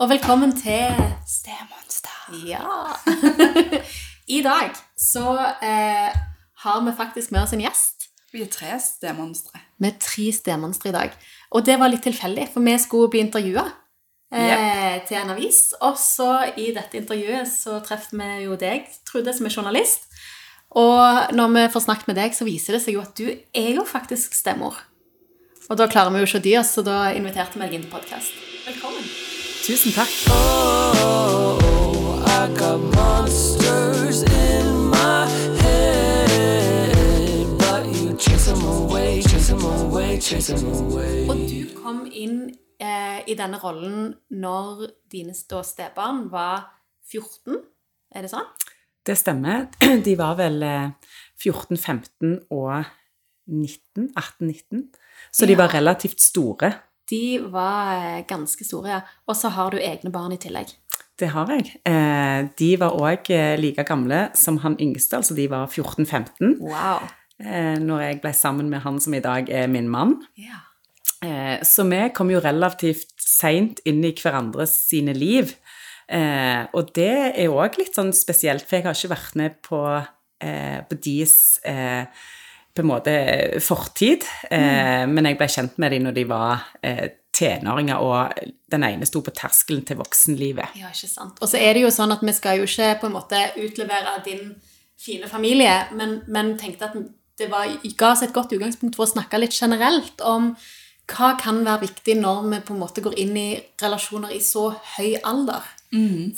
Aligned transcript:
og 0.00 0.08
velkommen 0.08 0.52
til 0.56 0.96
Stemonster. 1.28 2.30
Ja! 2.48 2.96
I 4.38 4.40
dag 4.40 4.72
så 4.96 5.34
eh, 5.60 6.14
har 6.64 6.80
vi 6.86 6.94
faktisk 6.96 7.34
med 7.34 7.42
oss 7.42 7.52
en 7.52 7.60
gjest. 7.60 8.08
Vi 8.32 8.40
er 8.40 8.48
tre 8.48 8.78
stemonstre. 8.80 9.60
Vi 9.76 9.90
er 9.90 9.98
tre 10.00 10.30
stemonstre 10.32 10.88
i 10.88 10.94
dag. 10.94 11.12
Og 11.52 11.66
det 11.66 11.76
var 11.82 11.92
litt 11.92 12.06
tilfeldig, 12.06 12.48
for 12.54 12.64
vi 12.64 12.78
skulle 12.80 13.12
bli 13.12 13.24
intervjua 13.26 13.66
eh, 14.32 14.96
til 15.04 15.20
en 15.20 15.34
avis. 15.34 15.62
Og 15.84 15.98
så 16.00 16.32
i 16.56 16.70
dette 16.72 16.96
intervjuet 17.02 17.50
så 17.52 17.82
treffer 17.84 18.16
vi 18.16 18.44
jo 18.46 18.56
deg, 18.56 18.88
Trude, 19.04 19.36
som 19.36 19.50
er 19.50 19.56
journalist. 19.58 20.08
Og 20.80 21.34
når 21.36 21.56
vi 21.58 21.70
får 21.74 21.90
snakket 21.90 22.08
med 22.08 22.22
deg, 22.22 22.38
så 22.38 22.48
viser 22.48 22.78
det 22.78 22.86
seg 22.86 22.96
jo 22.96 23.04
at 23.04 23.12
du 23.20 23.26
er 23.28 23.74
jo 23.74 23.84
faktisk 23.84 24.38
stemor. 24.38 24.80
Og 25.68 25.76
da 25.76 25.90
klarer 25.90 26.14
vi 26.14 26.22
jo 26.22 26.30
ikke 26.30 26.40
å 26.40 26.46
dy 26.48 26.60
oss, 26.62 26.72
så 26.78 26.86
da 26.86 27.10
inviterte 27.12 27.60
vi 27.60 27.66
deg 27.66 27.76
inn 27.76 27.84
til 27.84 27.98
podkast. 27.98 28.46
Velkommen. 28.64 29.19
Tusen 29.64 29.92
takk. 29.92 30.08
Oh, 30.32 32.22
I 32.26 32.48
got 32.58 32.80
monsters 32.96 34.22
in 34.22 34.66
my 34.90 35.26
head, 35.60 37.46
but 37.60 37.84
you 37.94 38.16
chase 38.16 38.46
them 38.50 38.62
away, 38.64 39.22
chase 39.22 39.48
them 39.52 39.64
away, 39.64 40.18
chase 40.20 40.52
them 40.54 40.66
away. 40.72 41.26
Og 41.28 41.36
du 41.50 41.60
kom 41.82 42.04
inn 42.08 42.38
eh, 42.80 43.20
i 43.28 43.36
denne 43.38 43.60
rollen 43.62 44.14
når 44.32 44.86
dine 45.12 45.34
ståstebarn 45.36 46.24
stebarn 46.24 46.30
var 46.32 46.66
14, 47.10 47.60
er 48.16 48.24
det 48.26 48.32
sånn? 48.32 48.48
Det 49.06 49.16
stemmer. 49.18 49.68
De 50.06 50.16
var 50.18 50.36
vel 50.40 50.62
eh, 50.66 50.90
14, 51.40 51.76
15 51.76 52.38
og 52.52 52.84
19, 53.50 54.10
18-19. 54.16 54.86
Så 55.34 55.46
de 55.46 55.52
Ja. 55.56 55.58
var 55.62 55.72
relativt 55.74 56.20
store. 56.22 56.72
De 57.10 57.40
var 57.52 57.94
eh, 57.96 58.22
ganske 58.28 58.64
store, 58.66 58.96
ja. 58.96 59.00
Og 59.26 59.36
så 59.38 59.50
har 59.54 59.74
du 59.74 59.80
egne 59.82 60.12
barn 60.14 60.34
i 60.36 60.40
tillegg. 60.40 60.72
Det 61.20 61.28
har 61.34 61.50
jeg. 61.52 61.74
Eh, 61.84 62.48
de 62.56 62.70
var 62.80 62.96
òg 62.96 63.28
like 63.60 63.84
gamle 63.84 64.28
som 64.38 64.60
han 64.64 64.78
yngste, 64.80 65.20
altså 65.20 65.36
de 65.36 65.48
var 65.52 65.68
14-15. 65.68 66.56
Wow. 66.62 67.10
Eh, 67.40 67.76
når 67.80 68.02
jeg 68.04 68.20
ble 68.22 68.32
sammen 68.36 68.68
med 68.72 68.82
han 68.84 69.00
som 69.00 69.14
i 69.16 69.22
dag 69.24 69.48
er 69.52 69.68
min 69.72 69.88
mann. 69.90 70.18
Ja. 70.38 70.62
Eh, 71.24 71.60
så 71.66 71.84
vi 71.88 72.00
kom 72.16 72.32
jo 72.32 72.40
relativt 72.40 73.12
seint 73.20 73.80
inn 73.88 74.02
i 74.04 74.14
hverandres 74.16 74.74
sine 74.88 75.14
liv. 75.16 75.54
Eh, 76.10 76.64
og 76.74 76.90
det 76.96 77.12
er 77.38 77.52
òg 77.52 77.78
litt 77.80 77.96
sånn 77.96 78.12
spesielt, 78.16 78.66
for 78.66 78.78
jeg 78.78 78.88
har 78.88 78.96
ikke 78.96 79.14
vært 79.14 79.38
med 79.38 79.60
på, 79.66 79.82
eh, 80.42 80.80
på 80.88 80.98
deres 81.04 81.60
eh, 81.64 82.06
på 82.80 82.86
en 82.86 82.90
måte 82.90 83.14
fortid. 83.62 84.24
Eh, 84.50 85.06
Men 85.06 85.28
jeg 85.28 85.38
ble 85.38 85.48
kjent 85.52 85.78
med 85.78 85.92
dem 85.92 86.08
når 86.08 86.16
de 86.16 86.24
var 86.28 86.64
eh, 86.82 87.06
tenåringer, 87.32 88.00
og 88.02 88.32
den 88.72 88.84
ene 88.88 89.06
sto 89.06 89.22
på 89.22 89.32
terskelen 89.36 89.84
til 89.86 90.00
voksenlivet. 90.00 90.74
ja, 90.80 90.90
ikke 90.90 91.08
sant. 91.08 91.38
Og 91.40 91.48
så 91.48 91.60
er 91.60 91.74
det 91.76 91.84
jo 91.84 91.92
sånn 91.94 92.12
at 92.12 92.24
vi 92.26 92.34
skal 92.36 92.58
jo 92.58 92.66
ikke 92.66 92.98
på 93.02 93.06
en 93.10 93.16
måte 93.16 93.38
utlevere 93.60 94.18
din 94.24 94.54
fine 95.00 95.28
familie, 95.30 95.86
men, 95.96 96.20
men 96.28 96.56
tenkte 96.60 96.90
at 96.90 96.96
det 97.40 97.48
var, 97.48 97.70
ga 97.96 98.10
oss 98.12 98.22
et 98.26 98.34
godt 98.36 98.52
utgangspunkt 98.52 98.98
for 98.98 99.06
å 99.06 99.12
snakke 99.14 99.38
litt 99.40 99.54
generelt 99.56 100.20
om 100.20 100.50
hva 101.10 101.30
kan 101.40 101.62
være 101.64 101.86
viktig 101.86 102.18
når 102.20 102.42
vi 102.50 102.58
på 102.66 102.74
en 102.74 102.82
måte 102.82 103.02
går 103.02 103.16
inn 103.18 103.32
i 103.38 103.48
relasjoner 103.82 104.34
i 104.36 104.42
så 104.44 104.68
høy 104.98 105.16
alder. 105.24 105.64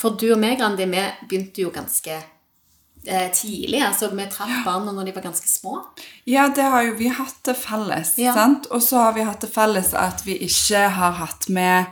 For 0.00 0.14
du 0.16 0.30
og 0.32 0.38
meg, 0.40 0.62
Randi, 0.62 0.86
vi 0.88 1.02
begynte 1.28 1.64
jo 1.66 1.72
ganske 1.74 2.20
tidlig. 3.04 3.80
altså 3.82 4.08
Vi 4.14 4.26
traff 4.30 4.64
barna 4.64 4.92
når 4.92 5.04
de 5.08 5.14
var 5.16 5.22
ganske 5.22 5.48
små. 5.48 5.80
Ja, 6.26 6.48
det 6.54 6.62
har 6.64 6.82
jo 6.82 6.94
vi 6.98 7.08
hatt 7.08 7.40
det 7.44 7.56
felles, 7.56 8.14
Ja. 8.18 8.34
sant? 8.34 8.66
Og 8.70 8.82
så 8.82 8.96
har 9.02 9.12
vi 9.12 9.22
hatt 9.26 9.40
det 9.40 9.50
felles 9.50 9.94
at 9.94 10.22
vi 10.26 10.38
ikke 10.38 10.88
har 10.88 11.12
hatt 11.12 11.48
med 11.48 11.86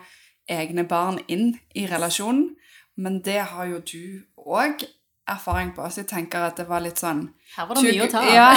egne 0.49 0.85
barn 0.89 1.19
inn 1.29 1.59
i 1.75 1.87
relasjonen. 1.87 2.57
Men 2.97 3.21
det 3.23 3.41
har 3.53 3.65
jo 3.67 3.79
du 3.81 4.23
òg 4.37 4.85
erfaring 5.31 5.73
på, 5.75 5.83
så 5.91 6.01
jeg 6.03 6.09
tenker 6.11 6.43
at 6.47 6.57
det 6.57 6.67
var 6.69 6.81
litt 6.81 6.99
sånn 6.99 7.29
Her 7.57 7.67
var 7.67 7.75
det 7.79 7.85
mye 7.85 8.07
å 8.07 8.11
ta 8.11 8.19
av. 8.19 8.35
Ja. 8.35 8.51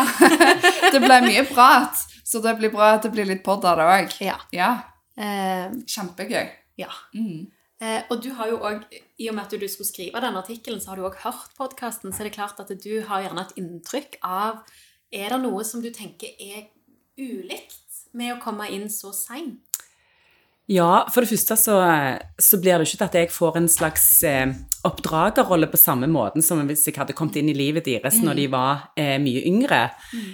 det 0.93 1.01
ble 1.03 1.19
mye 1.21 1.43
prat, 1.45 1.95
så 2.25 2.41
det 2.41 2.57
blir 2.57 2.71
bra 2.73 2.93
at 2.95 3.03
det 3.03 3.11
blir 3.13 3.25
litt 3.29 3.43
podd 3.45 3.65
av 3.65 3.77
det 3.77 3.85
òg. 3.97 4.15
Ja. 4.25 4.35
Ja. 4.51 4.71
Eh, 5.17 5.69
Kjempegøy. 5.87 6.49
ja. 6.77 6.89
Mm. 7.15 7.47
Eh, 7.83 8.05
og 8.07 8.21
du 8.23 8.29
har 8.37 8.47
jo 8.51 8.61
også, 8.61 9.01
i 9.19 9.27
og 9.27 9.35
med 9.35 9.43
at 9.43 9.55
du 9.59 9.67
skulle 9.67 9.89
skrive 9.89 10.21
den 10.23 10.39
artikkelen, 10.39 10.79
så 10.79 10.93
har 10.93 11.01
du 11.01 11.07
også 11.07 11.25
hørt 11.25 11.57
podkasten, 11.57 12.13
så 12.13 12.23
er 12.23 12.29
det 12.29 12.37
klart 12.37 12.61
at 12.63 12.71
du 12.71 12.93
har 13.09 13.25
gjerne 13.25 13.43
et 13.43 13.57
inntrykk 13.59 14.19
av 14.23 14.63
Er 15.13 15.29
det 15.29 15.43
noe 15.43 15.61
som 15.67 15.81
du 15.83 15.91
tenker 15.93 16.31
er 16.41 16.71
ulikt 17.19 18.07
med 18.17 18.33
å 18.33 18.41
komme 18.41 18.65
inn 18.73 18.87
så 18.89 19.11
seint? 19.13 19.61
Ja, 20.71 21.03
for 21.11 21.21
det 21.21 21.33
første 21.33 21.57
så, 21.59 21.75
så 22.39 22.57
blir 22.61 22.79
det 22.79 22.87
ikke 22.87 23.05
at 23.09 23.17
jeg 23.19 23.31
får 23.35 23.59
en 23.59 23.67
slags 23.69 24.05
eh, 24.23 24.53
oppdragerrolle 24.87 25.67
på 25.67 25.79
samme 25.79 26.07
måten 26.07 26.45
som 26.45 26.61
hvis 26.69 26.87
jeg 26.87 26.95
hadde 26.95 27.15
kommet 27.17 27.35
inn 27.41 27.51
i 27.51 27.57
livet 27.57 27.85
deres 27.85 28.21
når 28.23 28.39
de 28.39 28.47
var 28.53 28.87
eh, 28.95 29.17
mye 29.21 29.43
yngre. 29.49 29.83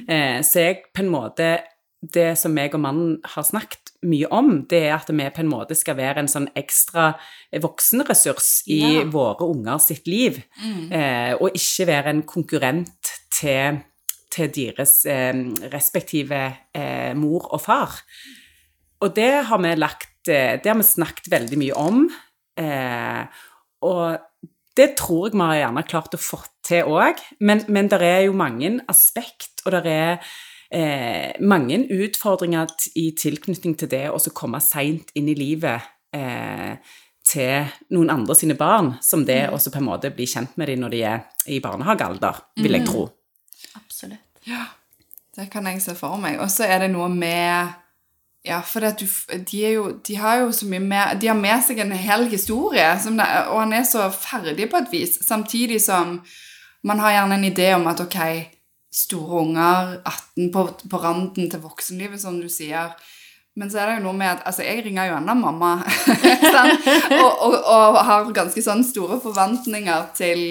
Eh, 0.05 0.39
så 0.45 0.67
jeg 0.67 0.83
på 0.93 1.01
en 1.01 1.11
måte 1.11 1.49
Det 2.01 2.37
som 2.39 2.53
meg 2.55 2.73
og 2.77 2.79
mannen 2.79 3.17
har 3.27 3.43
snakket 3.43 3.91
mye 4.07 4.27
om, 4.31 4.61
det 4.71 4.85
er 4.87 4.93
at 4.95 5.09
vi 5.11 5.25
på 5.35 5.41
en 5.43 5.49
måte 5.51 5.75
skal 5.75 5.97
være 5.99 6.21
en 6.23 6.29
sånn 6.31 6.47
ekstra 6.55 7.09
voksenressurs 7.59 8.63
i 8.71 8.79
Ja. 8.79 9.03
våre 9.11 9.43
unger 9.49 9.77
sitt 9.83 10.07
liv, 10.07 10.41
eh, 10.91 11.33
og 11.35 11.51
ikke 11.53 11.87
være 11.87 12.09
en 12.13 12.23
konkurrent 12.23 13.11
til, 13.31 13.81
til 14.31 14.47
deres 14.55 15.05
eh, 15.05 15.33
respektive 15.73 16.39
eh, 16.73 17.13
mor 17.15 17.49
og 17.53 17.61
far. 17.61 17.99
Og 19.01 19.13
det 19.15 19.45
har 19.47 19.59
vi 19.59 19.75
lagt 19.75 20.27
eh, 20.29 20.55
Det 20.61 20.67
har 20.71 20.75
vi 20.79 20.83
snakket 20.83 21.29
veldig 21.31 21.57
mye 21.59 21.75
om. 21.75 22.09
Eh, 22.59 23.25
og 23.81 24.19
det 24.77 24.95
tror 24.95 25.27
jeg 25.27 25.33
vi 25.35 25.43
har 25.43 25.59
gjerne 25.67 25.83
klart 25.87 26.15
å 26.15 26.17
få 26.19 26.39
til 26.63 26.83
òg. 26.87 27.19
Men, 27.39 27.65
men 27.67 27.87
det 27.91 27.99
er 28.01 28.21
jo 28.27 28.33
mange 28.33 28.79
aspekt, 28.87 29.63
og 29.65 29.71
det 29.75 29.85
er 29.91 30.19
eh, 30.73 31.35
mange 31.41 31.83
utfordringer 31.89 32.71
i 32.99 33.09
tilknytning 33.17 33.75
til 33.79 33.91
det 33.91 34.07
å 34.11 34.19
så 34.21 34.33
komme 34.35 34.61
seint 34.63 35.13
inn 35.17 35.29
i 35.31 35.37
livet 35.37 35.89
eh, 36.15 36.77
til 37.29 37.69
noen 37.93 38.11
andre 38.13 38.35
sine 38.37 38.57
barn, 38.57 38.95
som 39.05 39.25
det 39.25 39.47
å 39.53 39.59
så 39.61 39.73
på 39.73 39.81
en 39.81 39.89
måte 39.89 40.11
bli 40.13 40.27
kjent 40.29 40.57
med 40.57 40.71
dem 40.71 40.83
når 40.83 40.95
de 40.95 41.03
er 41.05 41.25
i 41.49 41.59
barnehagealder, 41.63 42.41
vil 42.61 42.77
jeg 42.77 42.87
tro. 42.87 43.05
Absolutt. 43.77 44.25
Ja, 44.47 44.65
det 45.37 45.49
kan 45.53 45.67
jeg 45.69 45.81
se 45.83 45.93
for 45.97 46.17
meg. 46.21 46.39
Og 46.41 46.49
så 46.51 46.65
er 46.67 46.85
det 46.85 46.93
noe 46.95 47.11
med 47.13 47.77
Ja, 48.47 48.61
for 48.63 48.85
at 48.87 49.01
du, 49.01 49.03
de, 49.35 49.57
er 49.67 49.73
jo, 49.75 49.89
de 49.99 50.15
har 50.15 50.37
jo 50.39 50.51
så 50.55 50.63
mye 50.65 50.79
mer 50.79 51.17
De 51.19 51.27
har 51.27 51.35
med 51.35 51.59
seg 51.59 51.81
en 51.83 51.91
hel 51.91 52.23
historie, 52.31 52.85
som 53.03 53.17
det, 53.19 53.25
og 53.51 53.59
han 53.59 53.75
er 53.75 53.83
så 53.83 54.05
ferdig 54.15 54.69
på 54.71 54.79
et 54.79 54.93
vis, 54.93 55.17
samtidig 55.27 55.81
som 55.83 56.21
man 56.87 57.03
har 57.03 57.17
gjerne 57.17 57.35
en 57.35 57.49
idé 57.49 57.73
om 57.75 57.83
at 57.91 57.99
ok, 57.99 58.15
store 58.91 59.43
unger, 59.43 59.95
18 60.03 60.51
på, 60.53 60.65
på 60.89 61.01
randen 61.01 61.49
til 61.51 61.61
voksenlivet, 61.63 62.21
som 62.21 62.39
du 62.41 62.49
sier. 62.51 62.95
Men 63.59 63.71
så 63.71 63.81
er 63.81 63.89
det 63.89 63.95
jo 63.99 64.07
noe 64.07 64.17
med 64.17 64.31
at 64.31 64.43
altså, 64.47 64.63
jeg 64.65 64.85
ringer 64.85 65.09
jo 65.09 65.19
ennå 65.19 65.35
mamma, 65.35 65.75
og, 67.23 67.31
og, 67.45 67.55
og 67.59 68.01
har 68.07 68.29
ganske 68.35 68.63
sånn 68.63 68.85
store 68.87 69.19
forventninger 69.23 70.11
til 70.17 70.43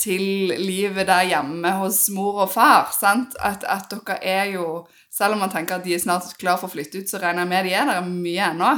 til 0.00 0.52
livet 0.56 1.08
der 1.10 1.26
hjemme 1.28 1.72
hos 1.80 2.06
mor 2.14 2.46
og 2.46 2.52
far. 2.54 2.88
sant? 2.96 3.36
At, 3.40 3.64
at 3.68 3.92
dere 3.92 4.16
er 4.24 4.44
jo 4.56 4.86
Selv 5.10 5.34
om 5.34 5.40
man 5.42 5.50
tenker 5.50 5.74
at 5.74 5.84
de 5.84 5.92
er 5.92 6.00
snart 6.00 6.30
klar 6.38 6.54
for 6.56 6.70
å 6.70 6.72
flytte 6.72 7.00
ut, 7.02 7.08
så 7.10 7.18
regner 7.18 7.42
jeg 7.42 7.50
med 7.50 7.64
de 7.66 7.72
er 7.74 7.88
der 7.88 8.04
mye 8.06 8.44
ennå. 8.54 8.68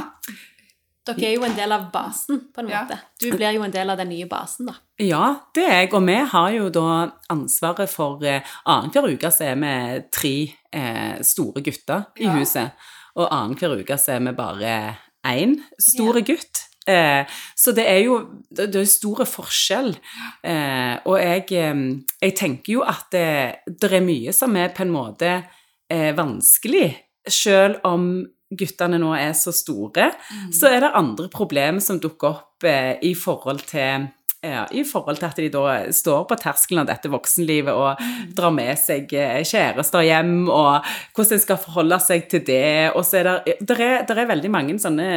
Dere 1.05 1.25
er 1.27 1.33
jo 1.35 1.43
en 1.43 1.55
del 1.57 1.71
av 1.75 1.89
basen, 1.91 2.39
på 2.55 2.61
en 2.63 2.69
Ja. 2.69 2.83
måte. 2.85 2.97
Du 3.19 3.29
blir 3.35 3.51
jo 3.53 3.63
en 3.63 3.71
del 3.71 3.89
av 3.89 3.97
den 3.97 4.09
nye 4.09 4.25
basen, 4.25 4.65
da. 4.67 4.73
Ja, 4.99 5.35
det 5.53 5.63
er 5.67 5.81
jeg, 5.81 5.93
og 5.93 6.05
vi 6.07 6.15
har 6.15 6.51
jo 6.51 6.69
da 6.69 7.11
ansvaret 7.29 7.89
for 7.89 8.23
eh, 8.23 8.41
Annenhver 8.65 9.11
uke 9.11 9.31
så 9.31 9.51
er 9.51 9.55
vi 9.59 10.03
tre 10.11 10.53
eh, 10.71 11.17
store 11.21 11.61
gutter 11.61 12.05
i 12.17 12.23
Ja. 12.23 12.31
huset, 12.37 12.71
og 13.17 13.27
annenhver 13.31 13.79
uke 13.81 13.97
så 13.99 14.13
er 14.15 14.19
vi 14.19 14.31
bare 14.31 14.97
én 15.25 15.57
store 15.79 16.21
gutt. 16.23 16.69
Eh, 16.87 17.25
så 17.55 17.71
det 17.75 17.85
er 17.87 17.99
jo 18.03 18.17
det, 18.51 18.71
det 18.73 18.81
er 18.81 18.85
store 18.85 19.25
forskjell. 19.25 19.95
Eh, 20.43 20.99
og 21.05 21.19
jeg, 21.19 21.51
eh, 21.51 22.01
jeg 22.21 22.35
tenker 22.35 22.73
jo 22.73 22.81
at 22.81 23.05
det, 23.11 23.55
det 23.79 23.91
er 23.91 24.01
mye 24.01 24.33
som 24.33 24.55
er 24.55 24.69
på 24.75 24.83
en 24.83 24.91
måte 24.91 25.43
eh, 25.89 26.13
vanskelig, 26.15 26.95
selv 27.27 27.79
om 27.87 28.25
guttene 28.59 28.99
nå 29.01 29.13
er 29.17 29.33
så 29.37 29.53
store, 29.55 30.11
så 30.53 30.71
er 30.71 30.83
det 30.83 30.93
andre 30.97 31.29
problemer 31.33 31.83
som 31.83 32.01
dukker 32.01 32.29
opp 32.33 32.67
eh, 32.67 32.97
i 33.05 33.13
forhold 33.17 33.65
til 33.69 34.09
ja, 34.43 34.65
I 34.75 34.81
forhold 34.83 35.21
til 35.21 35.29
at 35.29 35.37
de 35.39 35.45
da 35.47 35.91
står 35.95 36.25
på 36.27 36.35
terskelen 36.35 36.81
av 36.81 36.89
dette 36.89 37.07
voksenlivet 37.07 37.77
og 37.79 38.01
drar 38.35 38.51
med 38.51 38.75
seg 38.75 39.13
eh, 39.15 39.39
kjærester 39.47 40.03
hjem, 40.03 40.49
og 40.51 40.83
hvordan 41.15 41.37
en 41.37 41.43
skal 41.45 41.61
forholde 41.63 41.99
seg 42.03 42.25
til 42.27 42.43
det. 42.49 42.91
Og 42.91 43.05
så 43.07 43.21
er 43.21 43.29
det, 43.29 43.55
det, 43.61 43.77
er, 43.77 44.03
det 44.03 44.17
er 44.17 44.27
veldig 44.33 44.51
mange 44.51 44.75
sånne 44.83 45.07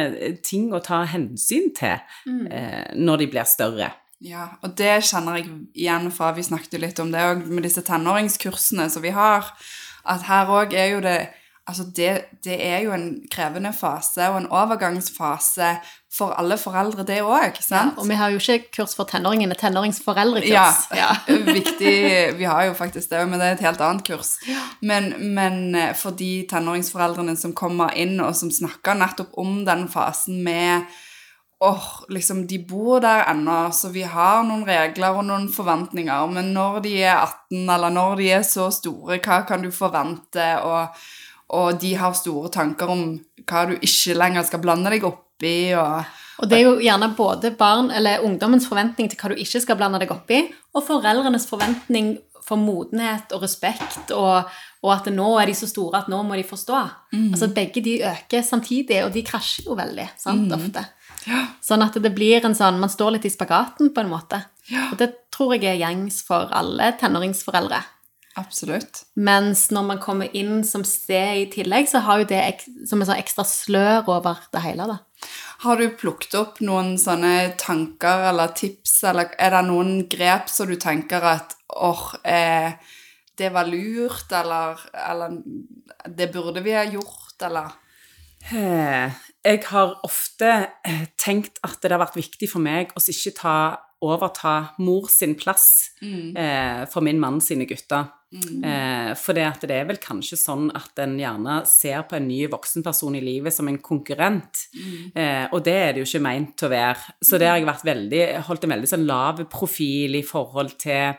ting 0.47 0.69
å 0.71 0.79
ta 0.83 1.01
hensyn 1.11 1.73
til 1.75 1.97
eh, 2.47 2.85
når 2.95 3.23
de 3.23 3.31
blir 3.33 3.49
større. 3.51 3.91
Ja, 4.23 4.47
og 4.65 4.77
det 4.79 4.95
kjenner 5.05 5.37
jeg 5.37 5.51
igjen 5.77 6.07
fra 6.09 6.31
Vi 6.33 6.47
snakket 6.47 6.79
litt 6.81 7.01
om 7.03 7.11
det 7.13 7.21
òg 7.21 7.43
med 7.51 7.67
disse 7.67 7.83
tenåringskursene 7.85 8.87
som 8.89 9.03
vi 9.03 9.11
har. 9.13 9.51
At 10.07 10.23
her 10.31 10.49
òg 10.55 10.73
er 10.73 10.93
jo 10.95 11.03
det 11.03 11.19
Altså 11.67 11.83
det, 11.95 12.11
det 12.43 12.55
er 12.63 12.85
jo 12.85 12.93
en 12.95 13.09
krevende 13.31 13.73
fase 13.75 14.29
og 14.31 14.37
en 14.39 14.51
overgangsfase 14.55 15.73
for 16.17 16.31
alle 16.39 16.55
foreldre, 16.57 17.03
det 17.03 17.17
òg. 17.21 17.57
Ja, 17.69 17.89
og 17.97 18.07
vi 18.07 18.15
har 18.15 18.31
jo 18.31 18.39
ikke 18.39 18.71
kurs 18.79 18.95
for 18.95 19.09
tenåringene, 19.09 19.57
tenåringsforeldrekurs. 19.59 20.85
Ja, 20.95 21.09
viktig. 21.59 21.97
Vi 22.37 22.47
har 22.47 22.69
jo 22.69 22.77
faktisk 22.77 23.11
det, 23.11 23.25
men 23.27 23.41
det 23.41 23.49
er 23.49 23.57
et 23.57 23.65
helt 23.67 23.83
annet 23.83 24.07
kurs. 24.07 24.37
Men, 24.81 25.11
men 25.35 25.75
eh, 25.75 25.91
for 25.97 26.15
de 26.15 26.47
tenåringsforeldrene 26.49 27.35
som 27.37 27.53
kommer 27.57 27.91
inn, 27.99 28.15
og 28.23 28.31
som 28.39 28.53
snakker 28.53 28.97
nettopp 28.97 29.35
om 29.37 29.59
den 29.67 29.85
fasen 29.91 30.41
med 30.47 30.87
Åh, 31.59 31.85
liksom, 32.13 32.43
de 32.47 32.59
bor 32.69 32.99
der 33.01 33.23
ennå, 33.31 33.71
så 33.73 33.89
vi 33.89 34.03
har 34.05 34.43
noen 34.45 34.61
regler 34.67 35.15
og 35.17 35.23
noen 35.25 35.47
forventninger, 35.49 36.27
men 36.29 36.51
når 36.53 36.83
de 36.83 36.91
er 37.01 37.15
18, 37.15 37.63
eller 37.63 37.95
når 37.95 38.19
de 38.19 38.27
er 38.35 38.43
så 38.45 38.67
store, 38.69 39.17
hva 39.17 39.39
kan 39.49 39.65
du 39.65 39.71
forvente? 39.73 40.45
Og, 40.61 41.01
og 41.49 41.79
de 41.81 41.93
har 41.95 42.15
store 42.17 42.51
tanker 42.51 42.89
om 42.91 43.03
hva 43.47 43.65
du 43.69 43.75
ikke 43.77 44.15
lenger 44.17 44.47
skal 44.47 44.63
blande 44.63 44.91
deg 44.91 45.05
oppi, 45.07 45.73
og 45.79 46.03
Og 46.37 46.49
det 46.49 46.57
er 46.59 46.63
jo 46.67 46.77
gjerne 46.77 47.15
både 47.17 47.49
barn, 47.57 47.91
eller 47.91 48.21
ungdommens 48.21 48.67
forventning 48.69 49.09
til 49.09 49.17
hva 49.17 49.31
du 49.31 49.39
ikke 49.41 49.61
skal 49.63 49.77
blande 49.79 49.99
deg 50.03 50.11
opp 50.13 50.29
i, 50.29 50.43
og 50.75 50.83
foreldrenes 50.85 51.47
forventning 51.49 52.17
for 52.47 52.61
modenhet 52.61 53.33
og 53.35 53.41
respekt, 53.43 54.11
og, 54.15 54.45
og 54.83 54.91
at 54.93 55.09
nå 55.11 55.31
er 55.41 55.49
de 55.49 55.55
så 55.57 55.67
store 55.67 56.03
at 56.03 56.11
nå 56.11 56.21
må 56.23 56.37
de 56.37 56.45
forstå. 56.47 56.83
Altså 57.33 57.49
Begge 57.55 57.81
de 57.83 57.97
øker 58.07 58.41
samtidig, 58.45 59.01
og 59.03 59.11
de 59.15 59.23
krasjer 59.25 59.65
jo 59.67 59.75
veldig 59.75 60.05
sant, 60.17 60.53
ofte. 60.53 60.85
Sånn 61.61 61.83
at 61.83 61.97
det 61.99 62.13
blir 62.15 62.45
en 62.45 62.55
sånn 62.55 62.77
Man 62.79 62.89
står 62.93 63.17
litt 63.17 63.25
i 63.27 63.33
spagaten, 63.33 63.89
på 63.91 64.03
en 64.03 64.11
måte. 64.13 64.43
Og 64.91 64.97
det 64.99 65.09
tror 65.33 65.55
jeg 65.57 65.65
er 65.73 65.81
gjengs 65.81 66.21
for 66.23 66.47
alle 66.55 66.93
tenåringsforeldre. 67.01 67.81
Absolutt. 68.37 69.03
Mens 69.17 69.67
når 69.73 69.85
man 69.87 70.01
kommer 70.01 70.29
inn 70.37 70.61
som 70.67 70.83
sted 70.85 71.41
i 71.41 71.47
tillegg, 71.51 71.89
så 71.89 72.03
har 72.05 72.21
jo 72.21 72.29
det 72.29 72.41
ek 72.43 72.65
som 72.89 73.01
en 73.01 73.09
sånn 73.09 73.19
ekstra 73.19 73.45
slør 73.47 74.11
over 74.19 74.43
det 74.53 74.61
hele. 74.65 74.85
da. 74.91 74.99
Har 75.65 75.81
du 75.81 75.87
plukket 75.97 76.35
opp 76.37 76.61
noen 76.61 76.95
sånne 77.01 77.55
tanker 77.57 78.27
eller 78.29 78.53
tips, 78.53 78.99
eller 79.09 79.33
er 79.41 79.55
det 79.55 79.63
noen 79.65 80.05
grep 80.11 80.51
som 80.53 80.69
du 80.69 80.77
tenker 80.77 81.25
at 81.25 81.57
åh, 81.73 82.05
eh, 82.23 82.77
det 83.37 83.49
var 83.53 83.69
lurt, 83.69 84.29
eller, 84.33 84.77
eller 84.93 85.41
det 86.07 86.31
burde 86.33 86.61
vi 86.65 86.77
ha 86.77 86.85
gjort, 86.85 87.35
eller 87.41 87.73
Eh, 88.53 89.11
Jeg 89.43 89.63
har 89.71 89.95
ofte 90.03 90.47
eh, 90.85 91.05
tenkt 91.19 91.59
at 91.63 91.79
det 91.81 91.91
har 91.91 92.01
vært 92.01 92.17
viktig 92.19 92.49
for 92.51 92.63
meg 92.63 92.93
å 92.95 93.01
ikke 93.01 93.33
ta, 93.35 93.57
overta 94.03 94.75
mor 94.77 95.07
sin 95.09 95.33
plass 95.39 95.89
eh, 96.37 96.83
for 96.91 97.01
min 97.01 97.17
mann 97.19 97.39
sine 97.41 97.65
gutter. 97.65 98.11
Eh, 98.33 99.13
for 99.15 99.37
det, 99.37 99.45
det 99.63 99.75
er 99.77 99.87
vel 99.87 99.99
kanskje 100.03 100.35
sånn 100.39 100.67
at 100.75 100.99
en 100.99 101.15
gjerne 101.19 101.61
ser 101.69 102.03
på 102.09 102.17
en 102.17 102.27
ny 102.27 102.41
voksenperson 102.51 103.15
i 103.15 103.23
livet 103.23 103.55
som 103.55 103.69
en 103.71 103.79
konkurrent. 103.79 104.67
Eh, 105.15 105.45
og 105.51 105.63
det 105.63 105.77
er 105.77 105.93
det 105.93 106.03
jo 106.03 106.09
ikke 106.09 106.25
meint 106.25 106.53
til 106.59 106.67
å 106.67 106.73
være. 106.75 107.15
Så 107.23 107.39
det 107.39 107.47
har 107.49 107.59
jeg 107.59 107.69
vært 107.69 107.87
veldig, 107.87 108.23
holdt 108.49 108.67
en 108.67 108.75
veldig 108.75 108.91
sånn 108.91 109.07
lav 109.07 109.43
profil 109.51 110.19
i 110.19 110.25
forhold 110.27 110.75
til 110.81 111.15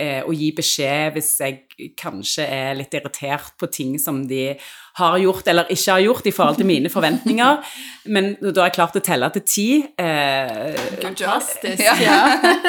eh, 0.00 0.20
å 0.26 0.32
gi 0.34 0.50
beskjed 0.56 1.14
hvis 1.14 1.30
jeg 1.40 1.90
kanskje 1.98 2.46
er 2.46 2.74
litt 2.78 2.94
irritert 2.94 3.54
på 3.60 3.68
ting 3.72 3.96
som 4.00 4.22
de 4.28 4.52
har 4.98 5.16
gjort 5.18 5.48
eller 5.50 5.70
ikke 5.74 5.96
har 5.96 6.04
gjort 6.04 6.28
i 6.30 6.34
forhold 6.34 6.60
til 6.60 6.68
mine 6.68 6.92
forventninger. 6.92 7.62
Men 8.14 8.34
da 8.40 8.52
har 8.60 8.70
jeg 8.70 8.76
klart 8.78 8.98
å 9.00 9.04
telle 9.04 9.30
til 9.34 9.46
ti. 9.48 9.68
Eh. 9.98 10.76
Fantastisk. 11.02 11.82
Ja. 12.02 12.20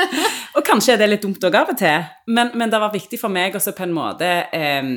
og 0.58 0.64
kanskje 0.66 0.96
er 0.96 1.04
det 1.04 1.12
litt 1.12 1.26
dumt 1.26 1.44
òg 1.46 1.60
av 1.60 1.76
og 1.76 1.78
til, 1.80 2.08
men, 2.32 2.54
men 2.58 2.72
det 2.72 2.80
var 2.82 2.94
viktig 2.94 3.20
for 3.20 3.34
meg 3.34 3.56
også 3.58 3.76
på 3.76 3.86
en 3.86 3.94
måte 3.96 4.30
eh, 4.56 4.88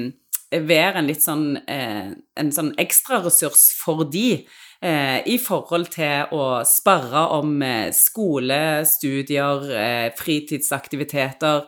være 0.54 1.02
en 1.02 1.08
litt 1.10 1.24
sånn 1.24 1.50
eh, 1.69 2.14
en 2.38 2.54
sånn 2.54 2.72
ekstraressurs 2.81 3.69
for 3.82 4.06
de. 4.08 4.46
Eh, 4.78 5.20
I 5.26 5.38
forhold 5.42 5.88
til 5.90 6.31
å 6.34 6.62
sparre 6.69 7.24
om 7.34 7.56
eh, 7.66 7.90
skole, 7.96 8.84
studier, 8.86 9.64
eh, 9.74 10.08
fritidsaktiviteter, 10.14 11.64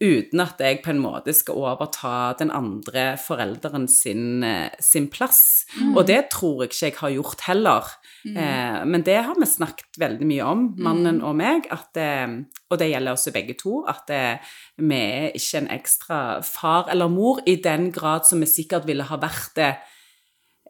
uten 0.00 0.40
at 0.40 0.56
jeg 0.64 0.78
på 0.82 0.90
en 0.94 1.00
måte 1.02 1.32
skal 1.36 1.58
overta 1.60 2.32
den 2.38 2.50
andre 2.50 3.18
forelderen 3.20 3.86
sin, 3.88 4.42
eh, 4.42 4.70
sin 4.80 5.08
plass. 5.12 5.66
Og 5.94 6.06
det 6.06 6.30
tror 6.32 6.62
jeg 6.62 6.70
ikke 6.70 6.86
jeg 6.86 6.96
har 7.00 7.10
gjort 7.10 7.40
heller. 7.46 7.84
Eh, 8.24 8.84
men 8.86 9.02
det 9.02 9.18
har 9.24 9.34
vi 9.38 9.46
snakket 9.46 9.98
veldig 10.00 10.26
mye 10.26 10.42
om, 10.48 10.74
mannen 10.78 11.22
og 11.22 11.36
meg, 11.36 11.66
at, 11.70 11.96
eh, 11.96 12.26
og 12.70 12.78
det 12.78 12.90
gjelder 12.90 13.12
også 13.12 13.32
begge 13.32 13.54
to, 13.60 13.84
at 13.88 14.08
eh, 14.10 14.38
vi 14.78 14.94
er 14.94 15.30
ikke 15.36 15.58
en 15.58 15.68
ekstra 15.68 16.42
far 16.42 16.88
eller 16.90 17.08
mor 17.08 17.40
i 17.46 17.56
den 17.56 17.90
grad 17.92 18.24
som 18.26 18.40
vi 18.40 18.46
sikkert 18.46 18.86
ville 18.86 19.04
ha 19.04 19.16
vært 19.16 19.54
det 19.56 19.74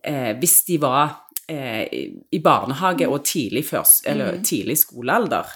eh, 0.05 0.33
hvis 0.39 0.65
de 0.67 0.79
var 0.81 1.27
eh, 1.49 1.87
i- 2.33 2.39
barnehage 2.43 3.07
og 3.09 3.25
tidlig, 3.25 3.65
først, 3.67 4.07
eller 4.07 4.39
tidlig 4.43 4.79
skolealder. 4.79 5.47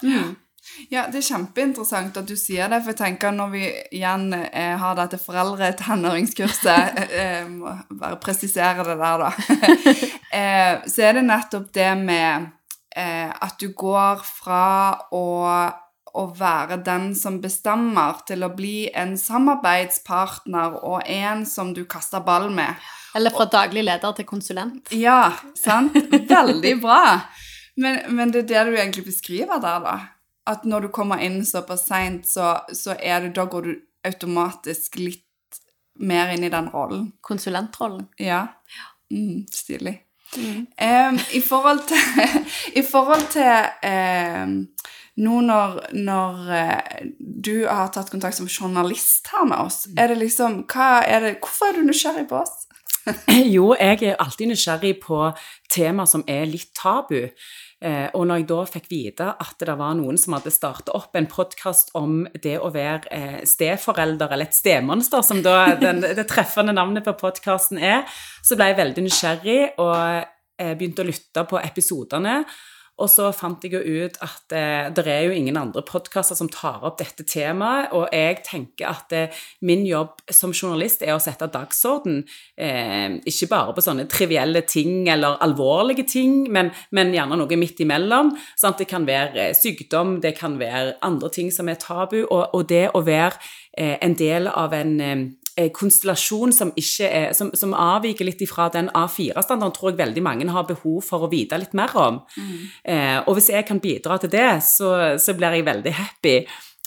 Ja, 0.89 1.05
det 1.11 1.21
er 1.21 1.27
kjempeinteressant 1.29 2.17
at 2.19 2.27
du 2.27 2.35
sier 2.39 2.69
det, 2.71 2.81
for 2.83 2.93
jeg 2.93 2.99
tenker 2.99 3.33
når 3.35 3.53
vi 3.53 3.63
igjen 3.95 4.27
eh, 4.33 4.75
har 4.81 4.97
dette 4.97 5.19
foreldre-tenåringskurset, 5.21 6.99
eh, 7.01 7.15
eh, 7.21 7.47
må 7.49 7.73
bare 7.99 8.19
presisere 8.21 8.85
det 8.87 8.97
der, 8.99 9.23
da, 9.23 9.31
eh, 10.39 10.73
så 10.89 11.07
er 11.07 11.17
det 11.19 11.25
nettopp 11.29 11.71
det 11.75 11.91
med 12.01 12.49
eh, 12.95 13.29
at 13.29 13.57
du 13.61 13.69
går 13.77 14.25
fra 14.25 14.65
å, 15.15 15.25
å 16.15 16.27
være 16.35 16.81
den 16.85 17.11
som 17.17 17.39
bestemmer, 17.43 18.21
til 18.27 18.45
å 18.45 18.51
bli 18.55 18.89
en 18.93 19.15
samarbeidspartner 19.19 20.79
og 20.81 21.05
en 21.05 21.45
som 21.49 21.73
du 21.77 21.85
kaster 21.89 22.23
ball 22.25 22.49
med. 22.53 22.73
Eller 23.15 23.31
fra 23.31 23.47
daglig 23.47 23.85
leder 23.85 24.11
til 24.17 24.27
konsulent. 24.27 24.91
Ja, 24.91 25.29
sant? 25.55 25.95
Veldig 26.11 26.73
bra. 26.83 27.21
Men, 27.79 28.01
men 28.15 28.31
det 28.31 28.43
er 28.43 28.49
det 28.49 28.65
du 28.67 28.77
egentlig 28.79 29.05
beskriver 29.07 29.61
der, 29.63 29.79
da. 29.83 29.95
At 30.45 30.65
når 30.65 30.85
du 30.85 30.87
kommer 30.93 31.21
inn 31.25 31.39
såpass 31.45 31.87
seint, 31.89 32.27
så, 32.29 32.59
så 32.73 32.95
er 32.99 33.23
det, 33.25 33.35
da 33.37 33.47
går 33.49 33.65
du 33.65 33.73
automatisk 34.05 34.99
litt 35.01 35.23
mer 35.99 36.33
inn 36.35 36.45
i 36.45 36.51
den 36.53 36.69
rollen. 36.73 37.13
Konsulentrollen. 37.25 38.07
Ja. 38.21 38.45
Mm, 39.13 39.45
stilig. 39.53 40.01
Em, 40.77 41.19
I 41.33 41.41
forhold 41.41 41.85
til, 41.87 41.97
i 42.79 42.83
forhold 42.85 43.27
til 43.31 43.89
um, 43.89 44.55
nå 45.15 45.39
når, 45.47 45.77
når 45.95 46.39
eh, 46.51 47.03
du 47.19 47.67
har 47.69 47.91
tatt 47.95 48.11
kontakt 48.11 48.35
som 48.35 48.49
journalist 48.51 49.29
her 49.31 49.45
med 49.47 49.61
oss, 49.63 49.85
er 49.97 50.11
det 50.11 50.19
liksom, 50.19 50.65
hva 50.71 51.05
er 51.07 51.23
det, 51.23 51.37
hvorfor 51.39 51.71
er 51.71 51.79
du 51.79 51.87
nysgjerrig 51.87 52.27
på 52.31 52.41
oss? 52.41 52.65
Jo, 53.55 53.75
jeg 53.77 54.01
er 54.01 54.19
alltid 54.19 54.49
nysgjerrig 54.49 54.95
på 55.03 55.19
tema 55.71 56.07
som 56.09 56.25
er 56.27 56.47
litt 56.49 56.71
tabu. 56.75 57.29
Eh, 57.83 58.07
og 58.15 58.23
når 58.27 58.39
jeg 58.39 58.47
da 58.49 58.59
fikk 58.71 58.85
vite 58.87 59.25
at 59.43 59.63
det 59.67 59.73
var 59.75 59.97
noen 59.97 60.15
som 60.17 60.37
hadde 60.37 60.53
startet 60.53 60.93
opp 60.95 61.17
en 61.19 61.27
podkast 61.27 61.91
om 61.99 62.21
det 62.41 62.55
å 62.63 62.69
være 62.73 63.11
eh, 63.11 63.41
steforelder, 63.47 64.31
eller 64.31 64.47
et 64.47 64.55
stemonster, 64.55 65.25
som 65.27 65.41
da 65.43 65.57
den, 65.83 65.99
det 66.05 66.27
treffende 66.31 66.75
navnet 66.75 67.05
på 67.05 67.17
podkasten 67.19 67.81
er, 67.81 68.05
så 68.45 68.55
ble 68.55 68.71
jeg 68.71 68.79
veldig 68.79 69.03
nysgjerrig 69.05 69.59
og 69.83 69.97
eh, 69.99 70.71
begynte 70.71 71.03
å 71.03 71.09
lytte 71.09 71.45
på 71.51 71.59
episodene. 71.59 72.39
Og 73.01 73.09
så 73.11 73.27
fant 73.35 73.63
jeg 73.65 73.73
jo 73.75 74.05
ut 74.05 74.17
at 74.23 74.53
eh, 74.55 74.87
det 74.95 75.03
er 75.11 75.25
jo 75.27 75.35
ingen 75.35 75.57
andre 75.59 75.83
podkaster 75.83 76.37
som 76.37 76.47
tar 76.51 76.83
opp 76.87 77.01
dette 77.01 77.25
temaet, 77.27 77.91
og 77.91 78.07
jeg 78.15 78.39
tenker 78.47 78.87
at 78.87 79.15
eh, 79.15 79.41
min 79.67 79.83
jobb 79.87 80.23
som 80.31 80.53
journalist 80.55 81.03
er 81.03 81.15
å 81.15 81.19
sette 81.19 81.49
dagsorden, 81.51 82.21
eh, 82.55 83.17
ikke 83.27 83.49
bare 83.51 83.75
på 83.75 83.83
sånne 83.83 84.07
trivielle 84.11 84.63
ting 84.63 85.09
eller 85.11 85.41
alvorlige 85.43 86.07
ting, 86.07 86.45
men, 86.55 86.71
men 86.95 87.11
gjerne 87.15 87.39
noe 87.41 87.59
midt 87.59 87.83
imellom. 87.83 88.31
Sant? 88.55 88.79
Det 88.79 88.87
kan 88.91 89.07
være 89.07 89.49
eh, 89.49 89.55
sykdom, 89.57 90.21
det 90.23 90.37
kan 90.39 90.55
være 90.61 90.95
andre 91.03 91.31
ting 91.35 91.51
som 91.51 91.67
er 91.71 91.81
tabu, 91.81 92.21
og, 92.29 92.47
og 92.55 92.69
det 92.71 92.87
å 92.95 93.03
være 93.03 93.35
eh, 93.75 93.97
en 93.99 94.15
del 94.15 94.47
av 94.51 94.75
en 94.77 94.95
eh, 95.03 95.25
konstellasjon 95.75 96.53
som, 96.53 96.71
ikke 96.75 97.07
er, 97.07 97.33
som, 97.37 97.51
som 97.55 97.73
avviker 97.77 98.27
litt 98.27 98.41
ifra 98.43 98.67
den 98.73 98.89
A4-standarden, 98.91 99.73
tror 99.75 99.91
jeg 99.91 100.01
veldig 100.01 100.23
mange 100.25 100.49
har 100.51 100.67
behov 100.67 101.01
for 101.07 101.25
å 101.25 101.31
vite 101.31 101.59
litt 101.61 101.75
mer 101.77 101.95
om. 101.99 102.21
Eh, 102.83 103.19
og 103.23 103.37
hvis 103.37 103.51
jeg 103.53 103.67
kan 103.67 103.79
bidra 103.83 104.19
til 104.21 104.33
det, 104.35 104.49
så, 104.67 104.91
så 105.21 105.35
blir 105.37 105.55
jeg 105.55 105.67
veldig 105.67 105.93
happy. 105.95 106.37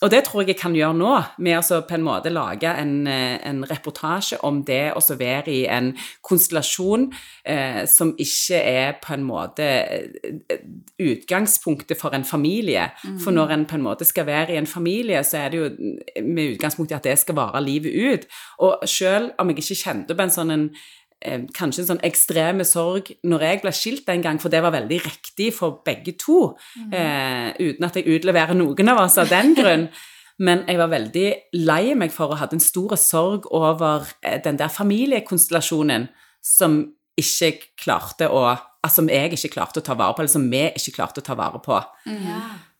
Og 0.02 0.10
det 0.12 0.20
tror 0.24 0.44
jeg 0.44 0.52
jeg 0.52 0.60
kan 0.60 0.74
gjøre 0.76 0.94
nå, 0.94 1.14
med 1.42 1.58
å 1.58 1.80
på 1.82 1.96
en 1.96 2.04
måte 2.06 2.30
lage 2.30 2.70
en, 2.70 3.06
eh, 3.10 3.38
en 3.48 3.64
reportasje 3.66 4.38
om 4.46 4.60
det 4.64 4.92
å 4.94 5.00
være 5.18 5.50
i 5.50 5.64
en 5.66 5.90
konstellasjon 6.22 7.08
eh, 7.44 7.82
som 7.90 8.12
ikke 8.14 8.60
er 8.62 8.92
på 9.02 9.16
en 9.16 9.24
måte 9.26 9.66
eh, 9.66 10.62
utgangspunktet 11.02 11.98
for 11.98 12.14
en 12.14 12.24
familie. 12.24 12.92
For 13.24 13.34
når 13.34 13.56
en 13.56 13.66
på 13.66 13.74
en 13.74 13.86
måte 13.88 14.06
skal 14.06 14.28
være 14.28 14.54
i 14.54 14.60
en 14.60 14.70
familie, 14.70 15.24
så 15.24 15.42
er 15.42 15.50
det 15.50 15.58
jo 15.58 16.22
med 16.22 16.54
utgangspunkt 16.54 16.94
i 16.94 16.98
at 16.98 17.10
det 17.10 17.18
skal 17.18 17.34
vare 17.34 17.64
livet 17.64 17.90
ut. 17.90 18.28
Og 18.62 18.86
selv 18.86 19.32
om 19.38 19.50
jeg 19.50 19.58
ikke 19.58 19.82
kjente 19.82 20.14
på 20.14 20.22
en 20.22 20.34
sånn 20.34 20.54
en 20.54 20.68
kanskje 21.18 21.82
en 21.82 21.88
sånn 21.88 22.04
ekstreme 22.06 22.64
sorg 22.66 23.10
når 23.26 23.44
jeg 23.46 23.62
ble 23.64 23.72
skilt 23.74 24.04
den 24.06 24.22
gang, 24.22 24.38
for 24.38 24.52
det 24.52 24.62
var 24.62 24.74
veldig 24.74 25.00
riktig 25.02 25.50
for 25.56 25.80
begge 25.86 26.14
to, 26.20 26.54
eh, 26.92 27.50
uten 27.58 27.84
at 27.88 27.98
jeg 27.98 28.06
utleverer 28.06 28.54
noen 28.54 28.92
av 28.92 29.02
oss 29.04 29.18
av 29.18 29.28
den 29.28 29.54
grunn. 29.58 29.88
Men 30.38 30.62
jeg 30.68 30.78
var 30.78 30.92
veldig 30.92 31.28
lei 31.66 31.94
meg 31.98 32.12
for 32.14 32.30
å 32.30 32.38
ha 32.38 32.46
en 32.52 32.62
stor 32.62 32.94
sorg 32.96 33.48
over 33.50 34.06
eh, 34.22 34.38
den 34.42 34.56
der 34.60 34.70
familiekonstellasjonen 34.70 36.08
som 36.44 36.84
ikke 37.18 37.74
klarte 37.76 38.30
å 38.30 38.46
Altså 38.78 39.02
som 39.02 39.08
jeg 39.10 39.32
ikke 39.34 39.50
klarte 39.56 39.80
å 39.80 39.84
ta 39.84 39.96
vare 39.98 40.14
på, 40.14 40.22
eller 40.22 40.30
som 40.30 40.44
vi 40.46 40.60
ikke 40.78 40.92
klarte 40.94 41.18
å 41.18 41.24
ta 41.26 41.34
vare 41.34 41.58
på. 41.58 41.80
Mm. 42.06 42.28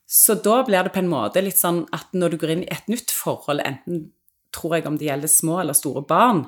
Så 0.07 0.37
da 0.39 0.61
blir 0.63 0.87
det 0.87 0.93
på 0.95 1.01
en 1.03 1.09
måte 1.11 1.41
litt 1.43 1.59
sånn 1.59 1.81
at 1.93 2.15
når 2.15 2.31
du 2.31 2.37
går 2.39 2.53
inn 2.53 2.61
i 2.63 2.69
et 2.71 2.87
nytt 2.87 3.11
forhold, 3.11 3.59
enten 3.67 4.05
tror 4.55 4.77
jeg 4.77 4.87
om 4.87 4.95
det 4.97 5.09
gjelder 5.09 5.29
små 5.29 5.59
eller 5.59 5.75
store 5.77 6.05
barn, 6.07 6.45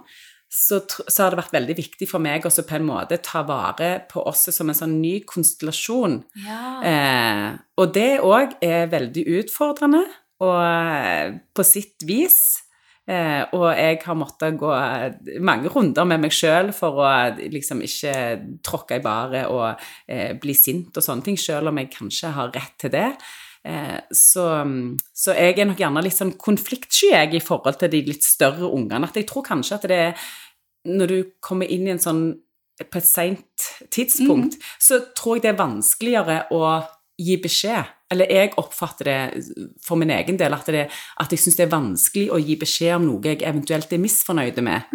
så, 0.52 0.82
så 1.08 1.24
har 1.24 1.32
det 1.32 1.40
vært 1.40 1.54
veldig 1.56 1.76
viktig 1.78 2.08
for 2.10 2.24
meg 2.24 2.44
også 2.48 2.66
på 2.68 2.76
en 2.76 2.90
måte 2.90 3.22
ta 3.24 3.46
vare 3.48 3.92
på 4.12 4.24
oss 4.28 4.50
som 4.52 4.72
en 4.72 4.76
sånn 4.76 4.98
ny 5.00 5.22
konstellasjon. 5.28 6.18
Ja. 6.44 6.64
Eh, 6.84 7.46
og 7.80 7.94
det 7.96 8.10
òg 8.20 8.58
er 8.66 8.92
veldig 8.92 9.24
utfordrende, 9.40 10.04
og 10.44 10.58
eh, 10.60 11.40
på 11.56 11.66
sitt 11.68 12.04
vis. 12.08 12.42
Eh, 13.08 13.42
og 13.56 13.72
jeg 13.74 14.02
har 14.04 14.18
måttet 14.20 14.60
gå 14.60 14.74
eh, 14.76 15.40
mange 15.42 15.72
runder 15.72 16.06
med 16.08 16.22
meg 16.26 16.36
sjøl 16.36 16.74
for 16.76 17.00
å 17.00 17.08
eh, 17.08 17.48
liksom 17.52 17.82
ikke 17.88 18.14
tråkke 18.66 19.00
i 19.00 19.04
baret 19.04 19.48
og 19.50 19.72
eh, 20.06 20.36
bli 20.40 20.56
sint 20.56 21.00
og 21.00 21.06
sånne 21.06 21.26
ting, 21.26 21.40
sjøl 21.40 21.72
om 21.72 21.80
jeg 21.80 21.94
kanskje 21.96 22.36
har 22.36 22.52
rett 22.54 22.76
til 22.84 22.94
det. 22.94 23.08
Eh, 23.62 24.00
så, 24.12 24.46
så 25.14 25.36
jeg 25.38 25.60
er 25.60 25.68
nok 25.70 25.82
gjerne 25.82 26.02
litt 26.02 26.18
sånn 26.18 26.34
konfliktsky 26.42 27.12
jeg, 27.12 27.36
i 27.38 27.44
forhold 27.44 27.78
til 27.82 27.92
de 27.94 28.06
litt 28.10 28.26
større 28.26 28.70
ungene. 28.70 29.10
At 29.10 29.20
jeg 29.20 29.28
tror 29.30 29.46
kanskje 29.46 29.78
at 29.78 29.90
det 29.92 30.00
er 30.08 30.30
Når 30.82 31.08
du 31.08 31.18
kommer 31.46 31.70
inn 31.70 31.86
i 31.86 31.92
en 31.94 32.02
sånn 32.02 32.24
på 32.82 32.98
et 32.98 33.06
seint 33.06 33.66
tidspunkt, 33.94 34.56
så 34.82 34.98
tror 35.14 35.38
jeg 35.38 35.44
det 35.44 35.52
er 35.52 35.60
vanskeligere 35.60 36.38
å 36.58 36.80
gi 37.22 37.36
beskjed. 37.44 37.92
Eller 38.12 38.32
jeg 38.34 38.56
oppfatter 38.58 39.08
det 39.08 39.44
for 39.86 40.00
min 40.02 40.10
egen 40.10 40.40
del 40.40 40.56
at, 40.58 40.72
det, 40.74 40.88
at 41.22 41.32
jeg 41.32 41.44
syns 41.44 41.60
det 41.60 41.68
er 41.68 41.76
vanskelig 41.76 42.26
å 42.34 42.40
gi 42.42 42.58
beskjed 42.60 42.98
om 42.98 43.06
noe 43.12 43.30
jeg 43.30 43.44
eventuelt 43.46 43.94
er 43.94 44.02
misfornøyd 44.02 44.58
med. 44.66 44.90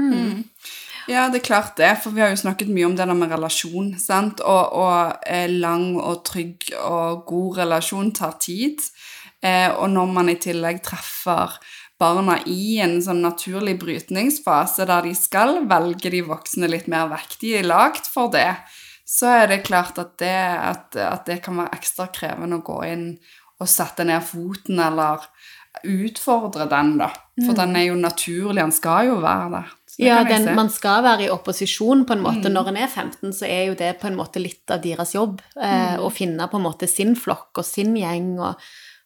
Ja, 1.07 1.29
det 1.31 1.41
er 1.41 1.47
klart 1.47 1.77
det, 1.79 1.93
for 2.03 2.15
vi 2.15 2.23
har 2.25 2.33
jo 2.33 2.41
snakket 2.41 2.71
mye 2.73 2.89
om 2.89 2.97
det 2.99 3.07
der 3.07 3.15
med 3.15 3.31
relasjon, 3.31 3.93
sant? 4.03 4.41
Og, 4.43 4.73
og 4.75 5.27
eh, 5.27 5.47
lang 5.51 5.95
og 6.03 6.25
trygg 6.27 6.73
og 6.81 7.23
god 7.29 7.61
relasjon 7.61 8.11
tar 8.17 8.35
tid. 8.43 8.83
Eh, 9.39 9.71
og 9.71 9.93
når 9.95 10.15
man 10.17 10.33
i 10.33 10.39
tillegg 10.43 10.83
treffer 10.87 11.55
barna 12.01 12.41
i 12.51 12.79
en 12.83 12.99
sånn 13.05 13.23
naturlig 13.25 13.77
brytningsfase 13.81 14.85
der 14.89 15.07
de 15.07 15.15
skal 15.17 15.63
velge 15.71 16.11
de 16.13 16.25
voksne 16.27 16.69
litt 16.69 16.91
mer 16.93 17.07
vekk, 17.13 17.39
de 17.41 17.55
er 17.61 17.71
lagd 17.71 18.11
for 18.11 18.33
det, 18.35 18.51
så 19.07 19.31
er 19.45 19.53
det 19.53 19.63
klart 19.69 20.01
at 20.03 20.17
det, 20.19 20.35
at, 20.59 20.99
at 20.99 21.29
det 21.31 21.39
kan 21.45 21.63
være 21.63 21.79
ekstra 21.79 22.11
krevende 22.13 22.59
å 22.59 22.67
gå 22.67 22.81
inn 22.91 23.07
og 23.63 23.71
sette 23.71 24.05
ned 24.05 24.25
foten 24.27 24.83
eller 24.83 25.23
utfordre 25.87 26.67
den, 26.69 26.97
da. 27.01 27.13
For 27.45 27.57
den 27.57 27.77
er 27.77 27.91
jo 27.91 27.97
naturlig, 28.01 28.63
den 28.63 28.75
skal 28.75 29.13
jo 29.13 29.21
være 29.23 29.49
der. 29.55 29.73
Ja, 29.99 30.19
den, 30.29 30.45
man 30.57 30.69
skal 30.71 31.03
være 31.07 31.25
i 31.25 31.31
opposisjon 31.33 32.05
på 32.07 32.13
en 32.13 32.21
måte. 32.25 32.51
Når 32.53 32.69
en 32.69 32.77
er 32.77 32.89
15, 32.89 33.33
så 33.33 33.47
er 33.49 33.63
jo 33.71 33.75
det 33.79 33.95
på 34.01 34.09
en 34.11 34.17
måte 34.19 34.43
litt 34.43 34.69
av 34.71 34.83
deres 34.85 35.15
jobb. 35.15 35.41
Eh, 35.57 35.97
Å 35.97 36.11
finne 36.13 36.49
på 36.53 36.59
en 36.59 36.67
måte 36.67 36.89
sin 36.91 37.15
flokk 37.17 37.63
og 37.63 37.65
sin 37.65 37.95
gjeng. 37.97 38.35
Og, 38.39 38.61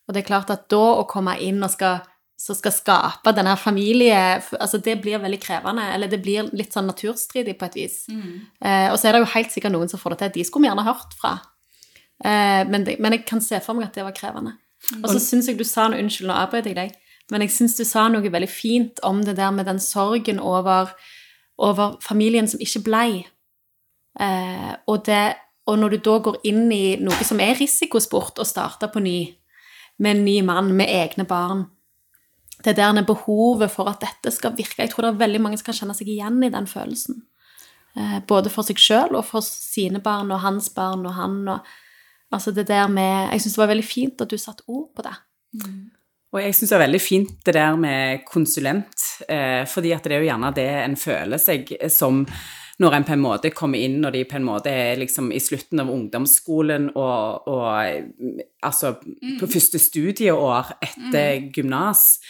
og 0.08 0.14
det 0.14 0.24
er 0.24 0.26
klart 0.32 0.50
at 0.50 0.68
da 0.72 0.80
å 0.98 1.06
komme 1.06 1.36
inn 1.38 1.62
og 1.62 1.70
skal, 1.70 2.00
så 2.40 2.56
skal 2.58 2.72
skape 2.72 3.34
denne 3.36 3.52
familie 3.60 4.40
altså 4.58 4.80
Det 4.82 4.96
blir 5.02 5.20
veldig 5.22 5.38
krevende. 5.40 5.84
Eller 5.94 6.08
det 6.10 6.22
blir 6.24 6.50
litt 6.56 6.72
sånn 6.74 6.90
naturstridig 6.90 7.54
på 7.60 7.68
et 7.70 7.78
vis. 7.84 8.00
Eh, 8.10 8.88
og 8.90 8.98
så 8.98 9.08
er 9.08 9.12
det 9.12 9.20
jo 9.22 9.34
helt 9.36 9.52
sikkert 9.54 9.72
noen 9.76 9.88
som 9.92 10.00
får 10.02 10.16
det 10.16 10.18
til. 10.24 10.32
De 10.40 10.44
skulle 10.48 10.66
vi 10.66 10.72
gjerne 10.72 10.88
hørt 10.88 11.14
fra. 11.20 11.36
Eh, 12.24 12.64
men, 12.68 12.84
det, 12.84 12.98
men 12.98 13.12
jeg 13.14 13.24
kan 13.28 13.40
se 13.40 13.60
for 13.62 13.78
meg 13.78 13.86
at 13.90 13.94
det 13.94 14.04
var 14.04 14.16
krevende. 14.16 14.56
Og 15.02 15.06
så 15.12 15.20
syns 15.20 15.46
jeg 15.46 15.58
du 15.60 15.64
sa 15.68 15.86
noe 15.88 16.00
Unnskyld, 16.00 16.26
nå 16.28 16.34
avbrøt 16.34 16.66
jeg 16.66 16.74
deg. 16.76 16.96
Men 17.30 17.44
jeg 17.44 17.54
syns 17.54 17.76
du 17.78 17.84
sa 17.86 18.08
noe 18.10 18.32
veldig 18.32 18.50
fint 18.50 19.02
om 19.06 19.22
det 19.24 19.36
der 19.38 19.52
med 19.54 19.68
den 19.70 19.80
sorgen 19.82 20.40
over, 20.42 20.92
over 21.58 21.98
familien 22.02 22.48
som 22.50 22.62
ikke 22.62 22.84
blei. 22.86 23.10
Eh, 24.20 24.72
og, 24.86 25.04
det, 25.06 25.24
og 25.70 25.78
når 25.78 25.94
du 25.94 25.98
da 26.10 26.16
går 26.26 26.40
inn 26.50 26.64
i 26.74 26.96
noe 27.00 27.26
som 27.26 27.40
er 27.42 27.58
risikosport, 27.60 28.40
og 28.42 28.48
starter 28.48 28.90
på 28.92 29.02
ny, 29.04 29.18
med 30.00 30.16
en 30.16 30.24
ny 30.26 30.40
mann, 30.46 30.72
med 30.74 30.88
egne 30.88 31.26
barn 31.28 31.66
Det 32.64 32.72
der 32.76 32.92
med 32.92 33.06
behovet 33.08 33.70
for 33.72 33.88
at 33.88 34.00
dette 34.00 34.30
skal 34.32 34.54
virke 34.56 34.82
Jeg 34.82 34.90
tror 34.92 35.04
det 35.04 35.10
er 35.10 35.20
veldig 35.20 35.40
mange 35.40 35.58
som 35.60 35.66
kan 35.66 35.76
kjenne 35.76 35.96
seg 35.96 36.08
igjen 36.08 36.42
i 36.44 36.50
den 36.52 36.66
følelsen. 36.68 37.22
Eh, 37.96 38.18
både 38.28 38.52
for 38.52 38.64
seg 38.64 38.80
sjøl 38.80 39.16
og 39.16 39.24
for 39.28 39.44
sine 39.44 40.00
barn 40.00 40.32
og 40.32 40.42
hans 40.44 40.70
barn 40.72 41.06
og 41.06 41.16
han 41.16 41.38
og 41.48 41.70
Altså 42.30 42.52
det 42.54 42.68
der 42.68 42.86
med 42.86 43.32
Jeg 43.32 43.40
syns 43.42 43.56
det 43.56 43.58
var 43.58 43.72
veldig 43.72 43.84
fint 43.84 44.20
at 44.22 44.30
du 44.30 44.38
satte 44.38 44.62
ord 44.68 44.92
på 44.94 45.02
det. 45.02 45.16
Og 46.30 46.38
jeg 46.44 46.54
syns 46.54 46.70
det 46.70 46.76
er 46.78 46.84
veldig 46.84 47.02
fint 47.02 47.30
det 47.46 47.54
der 47.56 47.76
med 47.80 48.24
konsulent, 48.28 49.06
eh, 49.26 49.66
fordi 49.66 49.94
at 49.96 50.06
det 50.06 50.14
er 50.14 50.22
jo 50.22 50.30
gjerne 50.30 50.52
det 50.54 50.68
en 50.84 50.96
føler 50.98 51.42
seg 51.42 51.72
som 51.90 52.22
når 52.80 52.94
en 52.96 53.04
på 53.04 53.12
en 53.12 53.20
måte 53.22 53.50
kommer 53.52 53.82
inn, 53.82 53.98
når 54.00 54.14
de 54.14 54.20
på 54.28 54.38
en 54.38 54.46
måte 54.46 54.72
er 54.72 55.00
liksom 55.00 55.28
i 55.36 55.40
slutten 55.42 55.82
av 55.82 55.90
ungdomsskolen 55.92 56.88
og, 56.94 57.50
og 57.50 58.62
altså 58.64 58.94
på 59.02 59.48
første 59.50 59.80
studieår 59.82 60.70
etter 60.86 61.50
gymnas, 61.52 62.22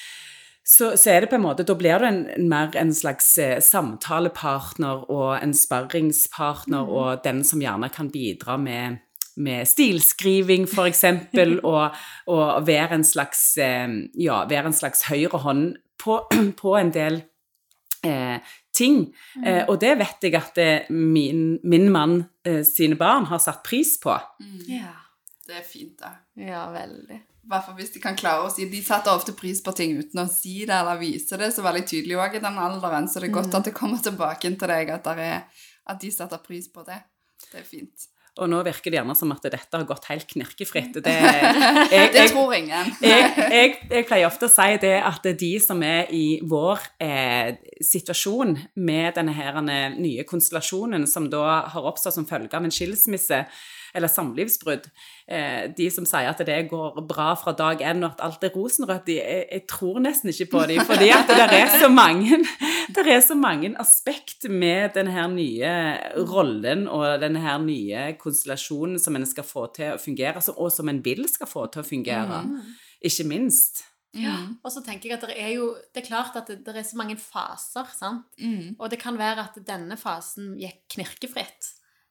så, 0.66 0.96
så 0.98 1.12
er 1.12 1.22
det 1.22 1.30
på 1.30 1.38
en 1.38 1.44
måte, 1.44 1.66
da 1.66 1.74
blir 1.78 2.02
du 2.02 2.06
en, 2.08 2.24
en 2.34 2.48
mer 2.50 2.74
en 2.78 2.92
slags 2.94 3.30
eh, 3.42 3.58
samtalepartner 3.64 5.06
og 5.10 5.36
en 5.38 5.54
sparringspartner, 5.56 6.90
og 6.90 7.22
den 7.24 7.44
som 7.46 7.62
gjerne 7.62 7.90
kan 7.94 8.10
bidra 8.12 8.58
med, 8.60 9.00
med 9.36 9.68
stilskriving, 9.68 10.66
for 10.68 10.88
eksempel, 10.90 11.58
og, 11.72 11.96
og 12.26 12.66
være 12.66 12.98
en 12.98 13.06
slags, 13.06 13.56
eh, 13.58 13.88
ja, 14.18 14.44
være 14.50 14.72
en 14.72 14.78
slags 14.80 15.06
høyre 15.10 15.42
hånd 15.44 15.76
på, 16.00 16.22
på 16.62 16.76
en 16.76 16.94
del 16.94 17.22
eh, 18.06 18.40
ting. 18.74 19.04
Eh, 19.44 19.64
og 19.68 19.80
det 19.80 19.94
vet 20.00 20.26
jeg 20.26 20.38
at 20.38 20.56
det, 20.56 20.72
min, 20.90 21.58
min 21.62 21.88
mann 21.92 22.22
eh, 22.46 22.62
sine 22.66 22.98
barn 23.00 23.28
har 23.30 23.42
satt 23.42 23.62
pris 23.66 23.96
på. 24.02 24.16
Ja. 24.68 24.96
Det 25.50 25.56
er 25.58 25.66
fint, 25.66 25.96
da. 25.98 26.12
ja, 26.38 26.68
veldig. 26.70 27.16
I 27.50 27.58
hvis 27.74 27.90
de 27.90 28.00
kan 28.02 28.14
klare 28.14 28.44
å 28.46 28.50
si 28.52 28.68
De 28.70 28.78
setter 28.84 29.10
ofte 29.10 29.32
pris 29.34 29.58
på 29.64 29.72
ting 29.74 29.96
uten 29.98 30.20
å 30.22 30.28
si 30.30 30.60
det 30.68 30.76
eller 30.76 31.00
vise 31.00 31.38
det 31.40 31.48
så 31.50 31.64
veldig 31.64 31.82
tydelig 31.88 32.20
òg 32.22 32.36
i 32.38 32.42
den 32.44 32.60
alderen, 32.62 33.08
så 33.10 33.18
det 33.18 33.30
er 33.30 33.34
godt 33.34 33.56
at 33.58 33.66
det 33.66 33.74
kommer 33.74 33.98
tilbake 33.98 34.52
til 34.52 34.70
deg 34.70 34.92
at, 34.94 35.08
der 35.08 35.22
er, 35.24 35.64
at 35.90 35.98
de 35.98 36.12
setter 36.14 36.38
pris 36.44 36.68
på 36.70 36.84
det. 36.86 37.00
Det 37.48 37.64
er 37.64 37.66
fint. 37.66 38.06
Og 38.38 38.50
nå 38.50 38.60
virker 38.66 38.92
det 38.92 39.00
gjerne 39.00 39.16
som 39.18 39.32
at 39.34 39.42
dette 39.42 39.74
har 39.74 39.86
gått 39.88 40.06
helt 40.10 40.28
knirkefritt. 40.30 41.00
Det, 41.02 41.16
jeg, 41.94 42.12
Det 42.14 42.26
tror 42.30 42.54
ingen. 42.56 42.92
jeg, 43.10 43.26
jeg, 43.50 43.74
jeg 43.90 44.06
pleier 44.08 44.28
ofte 44.30 44.46
å 44.46 44.52
si 44.52 44.78
det 44.84 44.94
at 45.02 45.26
de 45.42 45.52
som 45.62 45.82
er 45.86 46.12
i 46.14 46.40
vår 46.46 46.86
eh, 47.02 47.58
situasjon 47.84 48.56
med 48.80 49.18
denne 49.18 49.34
her 49.36 49.60
eh, 49.64 49.98
nye 49.98 50.26
konstellasjonen 50.28 51.08
som 51.10 51.28
da 51.32 51.60
har 51.74 51.90
oppstått 51.90 52.16
som 52.16 52.28
følge 52.28 52.56
av 52.56 52.66
en 52.66 52.74
skilsmisse 52.74 53.44
eller 53.94 54.10
samlivsbrudd, 54.10 54.88
eh, 55.28 55.66
de 55.76 55.88
som 55.92 56.06
sier 56.08 56.30
at 56.30 56.42
det 56.46 56.58
går 56.70 57.00
bra 57.08 57.32
fra 57.38 57.54
dag 57.56 57.82
én 57.82 58.04
og 58.04 58.12
at 58.12 58.24
alt 58.26 58.46
er 58.46 58.54
rosenrødt, 58.54 59.06
de, 59.08 59.18
jeg, 59.18 59.46
jeg 59.50 59.66
tror 59.70 60.00
nesten 60.04 60.32
ikke 60.32 60.50
på 60.54 60.64
dem, 60.70 60.84
fordi 60.86 61.10
at 61.14 61.30
det 61.30 61.48
er 61.60 61.74
så 61.80 61.90
mange 61.92 62.40
det 62.96 63.06
er 63.06 63.20
så 63.24 63.36
mange 63.38 63.72
aspekt 63.80 64.48
med 64.50 64.94
denne 64.96 65.26
nye 65.34 65.74
rollen 66.30 66.86
og 66.88 67.20
denne 67.22 67.58
nye 67.64 68.06
konstellasjonen 68.20 68.98
som 69.02 69.16
en 69.16 69.28
skal 69.28 69.46
få 69.46 69.68
til 69.76 69.94
å 69.94 70.00
fungere, 70.00 70.38
altså, 70.40 70.56
og 70.56 70.72
som 70.74 70.90
en 70.90 71.02
vil 71.04 71.26
skal 71.30 71.50
få 71.50 71.66
til 71.72 71.82
å 71.82 71.86
fungere. 71.86 72.42
Ikke 73.06 73.26
minst. 73.28 73.84
Ja. 74.16 74.36
Og 74.66 74.72
så 74.74 74.82
tenker 74.82 75.06
jeg 75.06 75.20
at 75.20 75.26
det 75.28 75.36
er 75.38 75.52
jo 75.54 75.68
Det 75.94 76.02
er 76.02 76.08
klart 76.08 76.34
at 76.34 76.48
det, 76.50 76.64
det 76.66 76.74
er 76.80 76.86
så 76.86 76.98
mange 76.98 77.14
faser, 77.20 77.86
sant. 77.94 78.26
Mm. 78.42 78.74
Og 78.78 78.90
det 78.90 78.98
kan 79.02 79.18
være 79.18 79.46
at 79.46 79.60
denne 79.66 79.98
fasen 80.00 80.56
gikk 80.58 80.82
knirkefritt, 80.96 81.70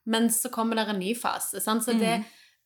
men 0.10 0.30
så 0.34 0.52
kommer 0.54 0.80
det 0.80 0.88
en 0.90 1.02
ny 1.02 1.14
fase. 1.18 1.62
Sant? 1.64 1.86
Så 1.86 1.94
det, 1.98 2.20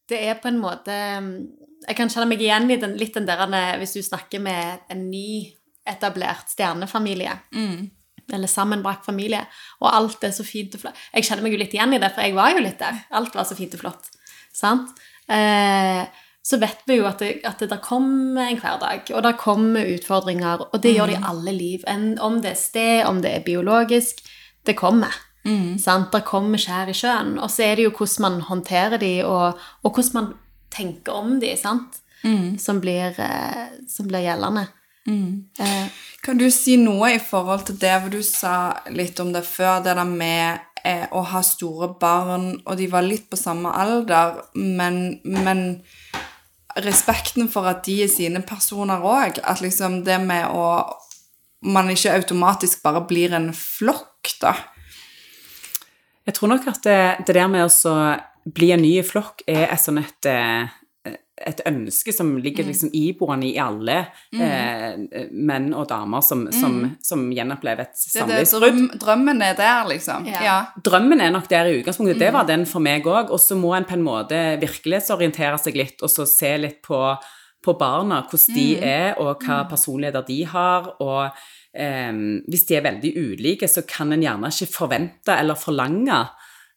det 0.09 0.19
er 0.29 0.39
på 0.39 0.49
en 0.51 0.61
måte 0.61 0.93
Jeg 0.93 1.97
kan 1.97 2.11
kjenne 2.11 2.29
meg 2.31 2.41
igjen 2.43 2.69
i 2.71 2.79
den, 2.79 2.95
litt 2.99 3.17
den 3.17 3.27
der 3.27 3.43
hvis 3.81 3.97
du 3.97 4.01
snakker 4.03 4.39
med 4.43 4.85
en 4.93 5.09
ny 5.09 5.51
etablert 5.89 6.53
stjernefamilie. 6.53 7.35
Mm. 7.51 7.89
Eller 8.31 8.47
sammenbrakt 8.47 9.03
familie, 9.05 9.41
og 9.81 9.89
alt 9.91 10.23
er 10.23 10.31
så 10.31 10.45
fint 10.47 10.75
og 10.77 10.85
flott. 10.85 10.99
Jeg 11.11 11.27
kjenner 11.27 11.43
meg 11.43 11.55
jo 11.55 11.59
litt 11.59 11.73
igjen 11.75 11.95
i 11.97 11.99
det, 11.99 12.13
for 12.15 12.23
jeg 12.23 12.37
var 12.37 12.53
jo 12.55 12.61
litt 12.63 12.79
der. 12.79 13.01
Alt 13.19 13.35
var 13.35 13.47
så 13.49 13.57
fint 13.57 13.75
og 13.75 13.83
flott. 13.83 14.07
Sant? 14.55 14.93
Eh, 15.27 16.05
så 16.43 16.59
vet 16.59 16.87
vi 16.87 17.01
jo 17.01 17.07
at 17.07 17.19
det, 17.23 17.33
at 17.47 17.59
det 17.67 17.81
kommer 17.83 18.47
en 18.47 18.59
hverdag, 18.59 19.11
og 19.11 19.27
der 19.27 19.35
kommer 19.39 19.91
utfordringer, 19.91 20.65
og 20.71 20.81
det 20.83 20.95
gjør 20.95 21.11
det 21.11 21.19
i 21.19 21.27
alle 21.33 21.53
liv. 21.55 21.83
En, 21.87 22.13
om 22.23 22.39
det 22.43 22.53
er 22.53 22.59
sted, 22.59 23.03
om 23.07 23.19
det 23.23 23.31
er 23.31 23.45
biologisk, 23.45 24.23
det 24.67 24.75
kommer. 24.79 25.11
Sant? 25.79 26.11
Der 26.13 26.21
kommer 26.21 26.57
skjær 26.57 26.87
i 26.89 26.93
sjøen. 26.95 27.37
Og 27.39 27.49
så 27.51 27.63
er 27.65 27.75
det 27.75 27.83
jo 27.89 27.91
hvordan 27.97 28.21
man 28.21 28.41
håndterer 28.47 28.97
de, 29.01 29.23
og, 29.25 29.59
og 29.83 29.91
hvordan 29.91 30.13
man 30.13 30.33
tenker 30.71 31.11
om 31.13 31.39
de, 31.41 31.55
sant? 31.59 31.99
Som, 32.57 32.79
blir, 32.79 33.11
eh, 33.19 33.73
som 33.91 34.07
blir 34.07 34.23
gjeldende. 34.23 34.67
Eh, 35.59 35.87
Kan 36.23 36.37
du 36.39 36.45
si 36.51 36.77
noe 36.79 37.09
i 37.17 37.19
forhold 37.19 37.65
til 37.67 37.75
det, 37.81 37.91
hvor 37.99 38.09
du 38.13 38.21
sa 38.23 38.53
litt 38.87 39.19
om 39.19 39.33
det 39.33 39.43
før, 39.43 39.81
det 39.83 39.97
der 39.99 40.07
med 40.07 40.61
eh, 40.85 41.03
å 41.11 41.25
ha 41.33 41.41
store 41.43 41.89
barn, 41.99 42.61
og 42.65 42.77
de 42.79 42.87
var 42.87 43.03
litt 43.03 43.27
på 43.29 43.35
samme 43.35 43.67
alder, 43.75 44.39
men, 44.55 45.19
men 45.25 45.81
respekten 46.79 47.49
for 47.51 47.67
at 47.69 47.83
de 47.85 47.99
er 48.05 48.07
sine 48.11 48.41
personer 48.47 49.03
òg, 49.03 49.41
at 49.43 49.61
liksom 49.61 50.03
det 50.07 50.21
med 50.23 50.47
å 50.49 50.67
Man 51.63 51.87
ikke 51.87 52.11
automatisk 52.11 52.81
bare 52.83 52.99
blir 53.07 53.31
en 53.31 53.53
flokk, 53.55 54.33
da. 54.41 54.49
Jeg 56.27 56.37
tror 56.37 56.53
nok 56.53 56.69
at 56.71 56.85
det, 56.85 57.01
det 57.27 57.35
der 57.35 57.49
med 57.51 57.67
å 57.67 57.97
bli 58.43 58.71
en 58.75 58.83
ny 58.83 58.95
flokk 59.05 59.43
er 59.49 59.67
et 59.71 59.81
sånn 59.81 59.99
et, 60.01 60.27
eh, 60.27 60.71
et 61.43 61.61
ønske 61.67 62.13
som 62.15 62.29
ligger 62.39 62.67
liksom 62.67 62.91
iboende 62.95 63.49
i 63.49 63.57
alle 63.59 63.97
eh, 64.31 65.27
menn 65.31 65.71
og 65.75 65.87
damer 65.89 66.23
som, 66.23 66.45
som, 66.55 66.77
som 67.03 67.25
gjenopplever 67.33 67.87
et 67.87 67.99
samlivsbrudd. 67.99 68.63
drøm, 68.63 68.89
drømmen 69.01 69.43
er 69.43 69.57
der, 69.59 69.83
liksom. 69.89 70.27
Ja. 70.29 70.43
Ja. 70.45 70.57
Drømmen 70.85 71.23
er 71.23 71.33
nok 71.35 71.49
der 71.51 71.71
i 71.71 71.79
utgangspunktet. 71.81 72.21
Det 72.21 72.31
var 72.35 72.47
den 72.47 72.67
for 72.69 72.83
meg 72.83 73.07
òg. 73.09 73.33
Og 73.33 73.41
så 73.41 73.57
må 73.59 73.73
en 73.75 73.87
på 73.87 73.97
en 73.97 74.05
måte 74.05 74.39
virkelighetsorientere 74.61 75.59
seg 75.59 75.79
litt, 75.79 75.97
og 76.03 76.11
så 76.11 76.27
se 76.29 76.53
litt 76.61 76.79
på, 76.85 77.01
på 77.63 77.75
barna, 77.79 78.21
hvordan 78.29 78.55
de 78.59 78.69
er, 78.79 79.11
og 79.19 79.43
hva 79.43 79.63
personligheter 79.71 80.27
de 80.29 80.39
har. 80.53 80.93
og 81.03 81.43
hvis 81.73 82.65
de 82.69 82.75
er 82.77 82.83
veldig 82.85 83.11
ulike, 83.17 83.67
så 83.67 83.81
kan 83.81 84.13
en 84.13 84.21
gjerne 84.21 84.51
ikke 84.53 84.73
forvente 84.73 85.33
eller 85.33 85.55
forlange 85.57 86.19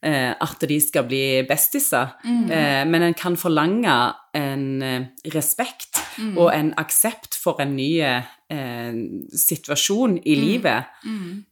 eh, 0.03 0.33
at 0.33 0.65
de 0.69 0.81
skal 0.81 1.05
bli 1.05 1.43
bestiser, 1.49 2.15
eh, 2.25 2.85
men 2.89 3.03
en 3.03 3.15
kan 3.15 3.37
forlange 3.37 3.97
en 4.35 4.83
eh, 4.83 5.07
respekt 5.35 6.01
og 6.37 6.49
en 6.55 6.73
aksept 6.79 7.37
for 7.37 7.61
en 7.61 7.77
ny 7.77 8.01
eh, 8.01 8.95
situasjon 9.37 10.19
i 10.25 10.35
livet. 10.35 10.85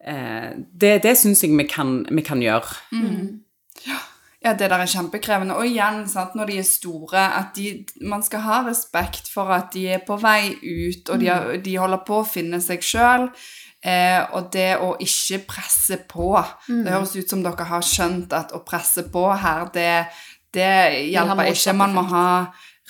Eh, 0.01 0.51
det 0.81 1.03
det 1.03 1.17
syns 1.19 1.45
jeg 1.45 1.53
vi 1.57 1.65
kan, 1.69 2.07
vi 2.11 2.23
kan 2.23 2.41
gjøre. 2.41 2.79
Ja, 4.45 4.53
det 4.53 4.69
der 4.69 4.83
er 4.83 4.91
kjempekrevende. 4.91 5.57
Og 5.57 5.67
igjen, 5.67 6.03
sant, 6.09 6.35
når 6.37 6.51
de 6.51 6.59
er 6.61 6.67
store, 6.69 7.21
at 7.39 7.55
de, 7.57 7.85
man 8.05 8.23
skal 8.23 8.43
ha 8.45 8.59
respekt 8.67 9.31
for 9.33 9.49
at 9.55 9.71
de 9.73 9.87
er 9.97 10.03
på 10.05 10.19
vei 10.21 10.53
ut, 10.61 11.09
og 11.09 11.21
de, 11.23 11.31
har, 11.33 11.55
de 11.65 11.77
holder 11.81 12.03
på 12.05 12.19
å 12.21 12.27
finne 12.29 12.61
seg 12.61 12.85
sjøl. 12.85 13.31
Eh, 13.85 14.21
og 14.37 14.51
det 14.53 14.79
å 14.81 14.95
ikke 14.97 15.43
presse 15.45 15.99
på 16.09 16.31
Det 16.69 16.89
høres 16.89 17.11
ut 17.19 17.29
som 17.29 17.43
dere 17.45 17.67
har 17.69 17.83
skjønt 17.85 18.33
at 18.33 18.55
å 18.57 18.63
presse 18.65 19.05
på 19.13 19.27
her, 19.37 19.67
det, 19.75 20.07
det 20.57 21.09
hjelper 21.13 21.51
ikke. 21.51 21.77
Man 21.77 21.97
må 21.97 22.05
ha 22.13 22.29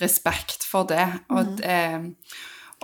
respekt 0.02 0.66
for 0.66 0.90
det. 0.90 1.06
Og, 1.30 1.54
det. 1.62 1.78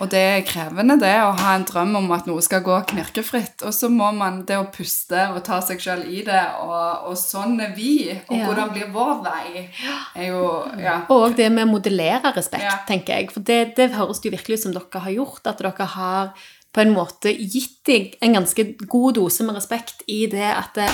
Og 0.00 0.08
det 0.10 0.20
er 0.20 0.44
krevende, 0.48 0.96
det, 1.00 1.12
å 1.20 1.32
ha 1.36 1.54
en 1.58 1.64
drøm 1.68 1.94
om 1.98 2.10
at 2.16 2.26
noe 2.26 2.40
skal 2.42 2.62
gå 2.64 2.78
knirkefritt. 2.88 3.62
Og 3.68 3.74
så 3.76 3.90
må 3.92 4.10
man 4.16 4.38
det 4.48 4.56
å 4.56 4.64
puste 4.72 5.26
og 5.34 5.42
ta 5.44 5.60
seg 5.60 5.78
sjøl 5.84 6.06
i 6.08 6.22
det, 6.26 6.40
og, 6.62 7.10
og 7.10 7.18
sånn 7.20 7.60
er 7.60 7.74
vi. 7.76 8.08
Og 8.28 8.36
Ja. 8.38 8.46
hvordan 8.46 8.72
blir 8.72 8.88
vår 8.94 9.22
vei, 9.26 9.68
er 10.16 10.26
jo 10.30 10.46
Ja. 10.80 11.02
Og 11.10 11.36
det 11.36 11.50
med 11.52 11.68
å 11.68 11.72
modellere 11.74 12.32
respekt, 12.34 12.64
Ja. 12.64 12.78
tenker 12.88 13.14
jeg. 13.18 13.30
For 13.30 13.40
det, 13.40 13.76
det 13.76 13.90
høres 13.92 14.22
jo 14.24 14.30
virkelig 14.30 14.58
ut 14.58 14.62
som 14.62 14.72
dere 14.72 15.00
har 15.04 15.12
gjort, 15.12 15.46
at 15.46 15.58
dere 15.58 15.86
har 15.86 16.32
på 16.72 16.80
en 16.80 16.94
måte 16.94 17.32
gitt 17.36 17.82
deg 17.84 18.16
en 18.22 18.34
ganske 18.34 18.64
god 18.88 19.14
dose 19.14 19.42
med 19.42 19.56
respekt 19.56 20.02
i 20.08 20.26
det 20.30 20.50
at 20.56 20.74
det, 20.74 20.88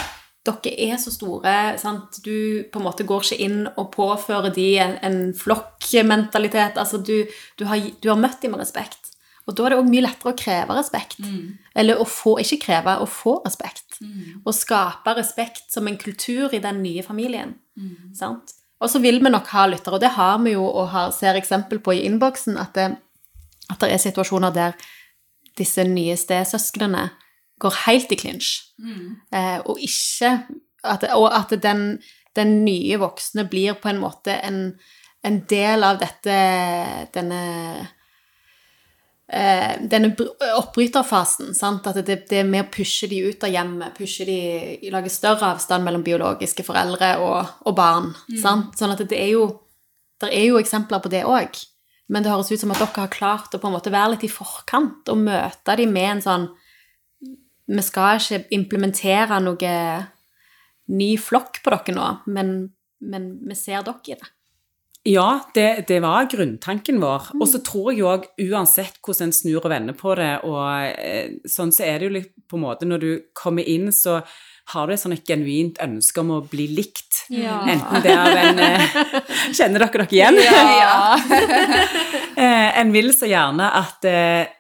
dere 0.47 0.73
er 0.89 1.01
så 1.03 1.13
store. 1.15 1.55
Sant? 1.81 2.21
Du 2.25 2.65
på 2.73 2.81
en 2.81 2.87
måte 2.87 3.07
går 3.09 3.27
ikke 3.27 3.43
inn 3.47 3.67
og 3.75 3.91
påfører 3.95 4.55
de 4.55 4.69
en, 4.83 4.97
en 5.07 5.19
flokkmentalitet. 5.37 6.79
Altså, 6.81 7.03
du, 7.03 7.27
du, 7.59 7.67
har, 7.71 7.83
du 8.03 8.11
har 8.13 8.21
møtt 8.21 8.41
dem 8.43 8.55
med 8.55 8.63
respekt. 8.65 9.13
Og 9.47 9.55
da 9.55 9.67
er 9.67 9.75
det 9.75 9.79
òg 9.79 9.91
mye 9.91 10.03
lettere 10.03 10.33
å 10.33 10.39
kreve 10.39 10.75
respekt. 10.75 11.21
Eller 11.79 12.01
å 12.03 12.07
få, 12.09 12.37
ikke 12.43 12.59
kreve, 12.65 12.97
å 12.99 13.07
få 13.07 13.39
respekt. 13.45 14.01
Og 14.43 14.55
skape 14.55 15.15
respekt 15.15 15.69
som 15.71 15.87
en 15.87 15.99
kultur 16.01 16.55
i 16.55 16.63
den 16.63 16.83
nye 16.83 17.05
familien. 17.07 17.55
Sant? 18.15 18.57
Og 18.83 18.91
så 18.93 19.01
vil 19.01 19.23
vi 19.25 19.31
nok 19.33 19.47
ha 19.55 19.67
lyttere, 19.71 19.97
og 19.97 20.03
det 20.03 20.11
har 20.19 20.39
vi 20.43 20.53
jo 20.53 20.67
og 20.67 20.91
har, 20.93 21.13
ser 21.15 21.39
eksempel 21.39 21.79
på 21.81 21.95
i 21.97 22.03
innboksen, 22.05 22.59
at 22.61 22.75
det, 22.77 22.91
at 23.73 23.79
det 23.81 23.93
er 23.93 24.03
situasjoner 24.03 24.53
der 24.53 24.75
disse 25.57 25.85
nye 25.89 26.17
stesøsknene 26.21 27.07
går 27.63 27.81
helt 27.87 28.13
i 28.13 28.19
klinsj. 28.21 28.53
Eh, 29.33 29.59
og 29.65 29.81
ikke 29.81 30.33
at, 30.87 31.05
Og 31.17 31.27
at 31.35 31.51
den, 31.63 31.99
den 32.37 32.65
nye 32.65 32.99
voksne 33.01 33.47
blir 33.51 33.75
på 33.81 33.89
en 33.91 33.99
måte 33.99 34.37
en, 34.45 34.79
en 35.25 35.39
del 35.51 35.83
av 35.83 35.99
dette 35.99 36.37
Denne 37.15 37.43
eh, 39.27 39.73
denne 39.83 40.13
oppbryterfasen. 40.61 41.55
Sant? 41.59 41.87
At 41.91 41.99
det, 42.07 42.21
det 42.31 42.43
er 42.43 42.49
med 42.49 42.67
å 42.67 42.73
pushe 42.73 43.09
de 43.11 43.25
ut 43.27 43.47
av 43.47 43.51
hjemmet, 43.51 43.97
pushe 43.97 44.29
de, 44.29 44.41
lage 44.93 45.11
større 45.11 45.55
avstand 45.57 45.87
mellom 45.87 46.05
biologiske 46.07 46.67
foreldre 46.67 47.17
og, 47.25 47.57
og 47.67 47.79
barn. 47.79 48.13
Sant? 48.43 48.77
Sånn 48.79 48.95
at 48.95 49.03
det 49.09 49.19
er 49.19 49.33
jo 49.35 49.49
det 50.23 50.31
er 50.33 50.47
jo 50.49 50.61
eksempler 50.61 51.03
på 51.05 51.11
det 51.13 51.27
òg. 51.29 51.59
Men 52.09 52.23
det 52.23 52.31
høres 52.31 52.53
ut 52.53 52.61
som 52.61 52.71
at 52.73 52.81
dere 52.81 53.03
har 53.03 53.13
klart 53.13 53.55
å 53.55 53.61
på 53.61 53.69
en 53.69 53.75
måte 53.75 53.93
være 53.93 54.15
litt 54.15 54.25
i 54.29 54.33
forkant 54.33 55.11
og 55.13 55.25
møte 55.27 55.75
dem 55.77 55.93
med 55.93 56.11
en 56.15 56.23
sånn 56.25 56.47
Vi 57.67 57.83
skal 57.83 58.21
ikke 58.21 58.45
implementere 58.55 59.41
noe 59.43 59.75
ny 60.87 61.11
flokk 61.19 61.61
på 61.65 61.75
dere 61.75 61.95
nå, 61.97 62.09
men, 62.31 62.57
men 63.03 63.31
vi 63.47 63.59
ser 63.59 63.83
dere 63.87 64.13
i 64.13 64.19
det. 64.19 64.33
Ja, 65.07 65.29
det, 65.55 65.85
det 65.87 66.01
var 66.03 66.27
grunntanken 66.31 66.99
vår. 66.99 67.31
Og 67.39 67.47
så 67.47 67.61
tror 67.63 67.93
jeg 67.95 68.03
òg, 68.07 68.27
uansett 68.49 68.99
hvordan 69.07 69.29
en 69.29 69.37
snur 69.37 69.61
og 69.61 69.71
vender 69.71 69.95
på 69.95 70.17
det, 70.19 70.33
og 70.49 70.67
eh, 70.99 71.37
sånn 71.47 71.71
så 71.75 71.87
er 71.87 72.01
det 72.01 72.09
jo 72.09 72.15
litt 72.17 72.33
på 72.47 72.59
en 72.59 72.65
måte 72.65 72.87
Når 72.87 73.03
du 73.03 73.11
kommer 73.35 73.67
inn, 73.67 73.93
så 73.95 74.21
har 74.73 74.87
du 74.87 74.95
et 74.95 75.03
sånn 75.03 75.15
et 75.15 75.27
genuint 75.27 75.79
ønske 75.83 76.23
om 76.23 76.33
å 76.35 76.41
bli 76.51 76.67
likt. 76.75 77.21
Ja. 77.31 77.61
Enten 77.71 78.03
det 78.03 78.17
er 78.17 78.41
en 78.41 78.63
eh, 78.67 78.99
Kjenner 79.57 79.87
dere 79.87 80.09
dere 80.09 80.19
igjen? 80.19 80.43
Ja. 80.43 81.15
en 82.83 82.91
vil 82.95 83.13
så 83.15 83.31
gjerne 83.31 83.71
at 83.79 84.11
eh, 84.11 84.59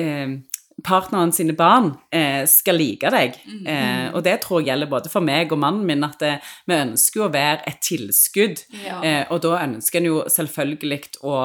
eh, 0.00 0.38
partneren 0.84 1.32
sine 1.34 1.54
barn 1.56 1.92
eh, 2.14 2.44
skal 2.50 2.78
like 2.78 3.10
deg. 3.14 3.38
Eh, 3.64 4.08
og 4.12 4.22
det 4.26 4.36
tror 4.44 4.60
jeg 4.60 4.70
gjelder 4.70 4.90
både 4.90 5.12
for 5.12 5.24
meg 5.24 5.52
og 5.54 5.60
mannen 5.62 5.86
min, 5.88 6.04
at 6.06 6.20
det, 6.20 6.34
vi 6.68 6.76
ønsker 6.76 7.24
å 7.24 7.30
være 7.34 7.64
et 7.70 7.80
tilskudd. 7.84 8.64
Ja. 8.84 9.00
Eh, 9.00 9.22
og 9.32 9.42
da 9.46 9.56
ønsker 9.62 10.00
en 10.00 10.10
jo 10.10 10.20
selvfølgelig 10.30 11.00
å 11.24 11.38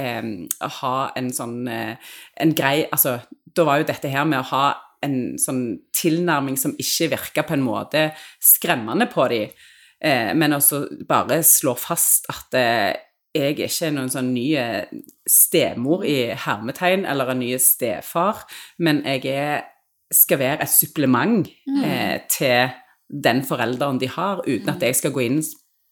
eh, 0.00 0.32
ha 0.80 0.96
en 1.18 1.30
sånn 1.34 1.60
eh, 1.70 2.12
en 2.40 2.56
grei 2.56 2.74
Altså, 2.92 3.18
da 3.56 3.64
var 3.66 3.80
jo 3.80 3.88
dette 3.88 4.10
her 4.12 4.26
med 4.28 4.40
å 4.40 4.50
ha 4.50 4.66
en 5.04 5.36
sånn 5.40 5.62
tilnærming 5.96 6.56
som 6.60 6.74
ikke 6.80 7.10
virka 7.12 7.44
på 7.46 7.56
en 7.56 7.64
måte 7.64 8.08
skremmende 8.42 9.08
på 9.12 9.26
dem, 9.32 9.52
eh, 10.00 10.32
men 10.34 10.56
også 10.56 10.86
bare 11.08 11.42
slå 11.46 11.76
fast 11.78 12.28
at 12.32 12.56
eh, 12.58 12.92
jeg 13.36 13.54
er 13.54 13.68
ikke 13.68 13.92
noen 13.94 14.12
sånn 14.12 14.32
ny 14.34 14.46
eh, 14.60 14.88
stemor 15.28 16.04
i 16.06 16.32
hermetegn 16.46 17.06
eller 17.08 17.32
en 17.32 17.42
ny 17.42 17.52
stefar, 17.62 18.44
men 18.82 19.02
jeg 19.06 19.26
er, 19.32 19.68
skal 20.14 20.40
være 20.42 20.64
et 20.64 20.72
supplement 20.72 21.46
eh, 21.82 22.18
til 22.32 22.74
den 23.06 23.44
forelderen 23.46 24.00
de 24.02 24.10
har, 24.10 24.42
uten 24.46 24.72
at 24.72 24.82
jeg 24.82 24.98
skal 24.98 25.14
gå 25.14 25.26
inn 25.26 25.40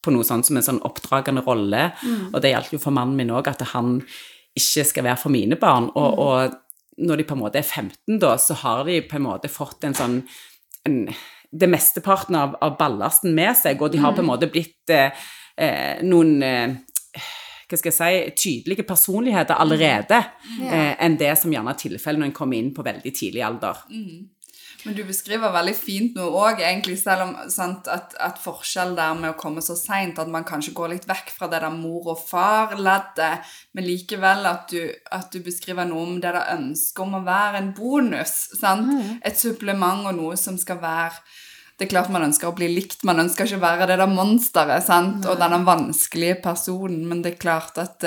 på 0.05 0.13
noe 0.13 0.27
sånt 0.27 0.49
som 0.49 0.59
en 0.59 0.67
sånn 0.67 0.83
oppdragende 0.85 1.45
rolle. 1.47 1.87
Og 2.33 2.41
det 2.43 2.51
gjaldt 2.53 2.75
jo 2.75 2.81
for 2.83 2.95
mannen 2.95 3.17
min 3.17 3.33
òg, 3.33 3.49
at 3.49 3.63
han 3.73 4.01
ikke 4.55 4.85
skal 4.91 5.07
være 5.07 5.21
for 5.23 5.33
mine 5.33 5.57
barn. 5.61 5.87
Og, 5.97 6.19
og 6.21 7.05
når 7.07 7.21
de 7.23 7.29
på 7.29 7.37
en 7.39 7.43
måte 7.43 7.61
er 7.61 7.67
15, 7.67 8.19
da, 8.23 8.35
så 8.39 8.59
har 8.61 8.85
de 8.89 9.01
på 9.09 9.19
en 9.19 9.27
måte 9.27 9.51
fått 9.51 9.87
en 9.87 9.97
sånn 9.97 10.19
en, 10.85 10.99
det 11.55 11.69
mesteparten 11.71 12.37
av, 12.39 12.57
av 12.65 12.77
ballasten 12.79 13.35
med 13.35 13.55
seg, 13.59 13.83
og 13.83 13.93
de 13.95 14.03
har 14.03 14.15
på 14.15 14.25
en 14.25 14.29
måte 14.29 14.51
blitt 14.51 14.91
eh, 14.93 15.25
eh, 15.57 16.03
noen 16.07 16.43
eh, 16.43 16.75
hva 17.65 17.81
skal 17.81 17.91
jeg 17.91 17.97
si, 17.97 18.37
tydelige 18.45 18.85
personligheter 18.87 19.57
allerede, 19.57 20.21
eh, 20.61 20.95
enn 21.01 21.17
det 21.21 21.33
som 21.41 21.53
gjerne 21.53 21.73
er 21.73 21.81
tilfellet 21.81 22.21
når 22.21 22.31
en 22.31 22.37
kommer 22.37 22.61
inn 22.61 22.75
på 22.77 22.85
veldig 22.85 23.13
tidlig 23.17 23.45
alder. 23.47 23.85
Men 24.85 24.97
du 24.99 25.01
beskriver 25.09 25.53
veldig 25.53 25.73
fint 25.79 26.17
noe 26.19 26.43
òg, 26.45 26.59
egentlig, 26.61 26.99
selv 27.01 27.25
om 27.25 27.31
sant, 27.49 27.89
at, 27.89 28.13
at 28.21 28.41
forskjell 28.43 28.93
der 28.99 29.15
med 29.17 29.31
å 29.33 29.39
komme 29.41 29.63
så 29.65 29.77
seint, 29.79 30.19
at 30.21 30.29
man 30.29 30.45
kanskje 30.45 30.75
går 30.77 30.93
litt 30.93 31.07
vekk 31.09 31.33
fra 31.33 31.49
det 31.49 31.63
der 31.65 31.73
mor 31.73 32.11
og 32.13 32.21
far-leddet, 32.21 33.55
men 33.73 33.89
likevel 33.89 34.45
at 34.51 34.69
du, 34.75 34.83
at 35.17 35.33
du 35.33 35.41
beskriver 35.47 35.89
noe 35.89 36.05
om 36.05 36.21
det 36.21 36.35
der 36.37 36.53
ønsket 36.59 37.01
om 37.07 37.17
å 37.17 37.25
være 37.25 37.63
en 37.63 37.73
bonus. 37.77 38.37
Sant? 38.61 38.93
Et 39.25 39.41
supplement 39.41 40.05
og 40.11 40.19
noe 40.21 40.37
som 40.41 40.61
skal 40.61 40.83
være 40.85 41.17
det 41.79 41.87
er 41.87 41.91
klart 41.91 42.13
man 42.15 42.27
ønsker 42.29 42.51
å 42.51 42.55
bli 42.57 42.69
likt, 42.71 43.03
man 43.07 43.23
ønsker 43.25 43.49
ikke 43.49 43.59
å 43.59 43.65
være 43.65 43.89
det 43.91 43.99
der 43.99 44.11
monsteret 44.11 44.87
sant? 44.87 45.27
og 45.27 45.41
denne 45.41 45.59
vanskelige 45.67 46.39
personen, 46.45 47.03
men 47.11 47.23
det 47.25 47.35
er 47.35 47.43
klart 47.43 47.81
at 47.83 48.07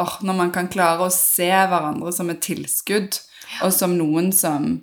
oh, 0.00 0.16
når 0.24 0.38
man 0.38 0.52
kan 0.54 0.70
klare 0.72 1.06
å 1.06 1.14
se 1.14 1.50
hverandre 1.50 2.12
som 2.16 2.32
et 2.32 2.40
tilskudd, 2.44 3.20
og 3.66 3.72
som 3.74 3.96
noen 3.98 4.30
som, 4.32 4.78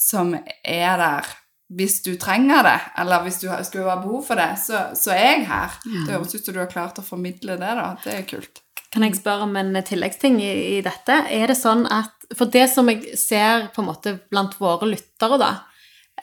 som 0.00 0.34
er 0.64 1.02
der 1.02 1.34
hvis 1.74 1.98
du 2.04 2.12
trenger 2.18 2.62
det, 2.62 2.78
eller 3.02 3.24
hvis 3.24 3.40
du 3.42 3.48
skulle 3.66 3.90
ha 3.90 3.98
behov 3.98 4.22
for 4.28 4.38
det, 4.38 4.52
så, 4.62 4.84
så 4.94 5.10
er 5.14 5.24
jeg 5.32 5.46
her. 5.48 5.72
Det 5.82 6.12
høres 6.12 6.36
ut 6.36 6.46
som 6.46 6.54
du 6.54 6.60
har 6.62 6.70
klart 6.70 7.00
å 7.02 7.06
formidle 7.06 7.56
det, 7.58 7.72
da. 7.78 7.88
Det 8.04 8.12
er 8.14 8.28
kult. 8.30 8.62
Kan 8.94 9.02
jeg 9.02 9.18
spørre 9.18 9.48
om 9.48 9.56
en 9.58 9.74
tilleggsting 9.84 10.38
i, 10.40 10.52
i 10.76 10.82
dette? 10.84 11.24
Er 11.34 11.50
det 11.50 11.58
sånn 11.58 11.84
at 11.90 12.12
For 12.38 12.50
det 12.50 12.64
som 12.72 12.88
jeg 12.90 13.18
ser 13.18 13.68
på 13.74 13.82
en 13.82 13.90
måte 13.90 14.14
blant 14.30 14.54
våre 14.58 14.88
lyttere, 14.88 15.38
da, 15.42 15.50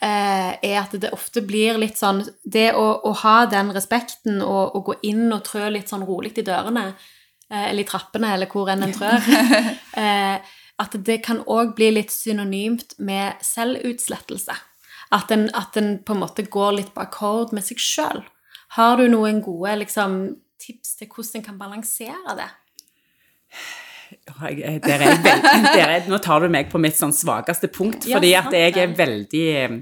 er 0.02 0.78
at 0.80 0.94
det 0.98 1.12
ofte 1.14 1.42
blir 1.46 1.78
litt 1.78 1.98
sånn 1.98 2.24
Det 2.42 2.72
å, 2.74 2.86
å 3.06 3.12
ha 3.22 3.44
den 3.46 3.70
respekten 3.74 4.42
og, 4.42 4.74
og 4.74 4.90
gå 4.90 4.96
inn 5.10 5.28
og 5.32 5.44
trø 5.46 5.68
litt 5.70 5.92
sånn 5.92 6.02
rolig 6.06 6.32
i 6.38 6.44
dørene, 6.46 6.88
eh, 7.50 7.70
eller 7.70 7.84
i 7.84 7.88
trappene, 7.88 8.34
eller 8.34 8.50
hvor 8.50 8.72
enn 8.72 8.82
en 8.82 8.94
trør 8.94 9.30
eh, 10.02 10.54
At 10.82 10.98
det 11.06 11.20
kan 11.22 11.44
òg 11.46 11.76
bli 11.78 11.92
litt 11.94 12.10
synonymt 12.10 12.96
med 12.98 13.38
selvutslettelse. 13.46 14.56
At 15.14 15.30
en, 15.30 15.46
at 15.54 15.76
en 15.78 16.00
på 16.02 16.16
en 16.16 16.24
måte 16.24 16.42
går 16.50 16.72
litt 16.80 16.90
på 16.94 17.04
akkord 17.04 17.54
med 17.54 17.62
seg 17.62 17.78
sjøl. 17.78 18.24
Har 18.74 18.98
du 18.98 19.06
noen 19.06 19.38
gode 19.44 19.76
liksom, 19.84 20.34
tips 20.58 20.96
til 20.98 21.12
hvordan 21.12 21.38
en 21.38 21.46
kan 21.46 21.60
balansere 21.60 22.34
det? 22.40 22.50
Jeg- 24.50 24.80
Der 24.82 25.02
er 25.04 25.16
veld- 25.22 25.78
er, 25.84 26.08
nå 26.08 26.18
tar 26.22 26.40
du 26.40 26.48
meg 26.48 26.70
på 26.72 26.78
mitt 26.80 26.96
sånn 26.96 27.12
svakeste 27.12 27.68
punkt, 27.72 28.06
fordi 28.08 28.34
at 28.38 28.52
jeg 28.52 28.76
er 28.76 28.94
veldig 28.96 29.44
eh, 29.56 29.76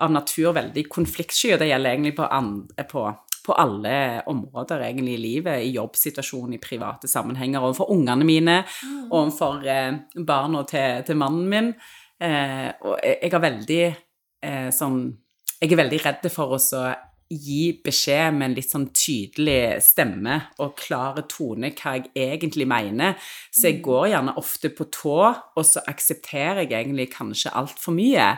av 0.00 0.10
natur 0.14 0.52
veldig 0.54 0.84
konfliktsky, 0.88 1.54
og 1.54 1.58
det 1.62 1.68
gjelder 1.72 1.90
egentlig 1.96 2.14
på, 2.16 2.26
andre, 2.30 2.84
på, 2.86 3.06
på 3.48 3.56
alle 3.58 4.22
områder 4.30 4.84
egentlig 4.86 5.14
i 5.16 5.22
livet, 5.22 5.62
i 5.64 5.72
jobbsituasjonen, 5.74 6.54
i 6.54 6.60
private 6.62 7.08
sammenhenger, 7.10 7.60
overfor 7.64 7.90
ungene 7.90 8.24
mine, 8.28 8.58
overfor 9.10 9.64
eh, 9.66 9.96
barna 10.22 10.62
til, 10.68 11.02
til 11.08 11.16
mannen 11.18 11.48
min. 11.50 11.72
Eh, 12.20 12.68
og 12.84 12.98
jeg, 13.02 13.18
jeg 13.22 13.32
har 13.32 13.40
veldig 13.46 13.82
eh, 14.42 14.70
sånn 14.74 15.00
Jeg 15.60 15.72
er 15.72 15.78
veldig 15.80 15.98
redd 16.04 16.26
for 16.30 16.54
å 16.54 16.58
så 16.62 16.84
gi 17.28 17.74
beskjed 17.84 18.36
med 18.36 18.48
en 18.48 18.56
litt 18.56 18.70
sånn 18.72 18.88
tydelig 18.96 19.82
stemme 19.84 20.38
og 20.64 20.76
klare 20.80 21.26
tone 21.28 21.70
hva 21.76 21.98
jeg 21.98 22.10
egentlig 22.14 22.66
mener. 22.68 23.16
Så 23.52 23.68
jeg 23.68 23.82
går 23.84 24.10
gjerne 24.14 24.36
ofte 24.40 24.72
på 24.72 24.88
tå, 24.94 25.18
og 25.28 25.64
så 25.66 25.84
aksepterer 25.90 26.64
jeg 26.64 26.72
egentlig 26.86 27.10
kanskje 27.12 27.52
altfor 27.58 27.96
mye. 27.98 28.30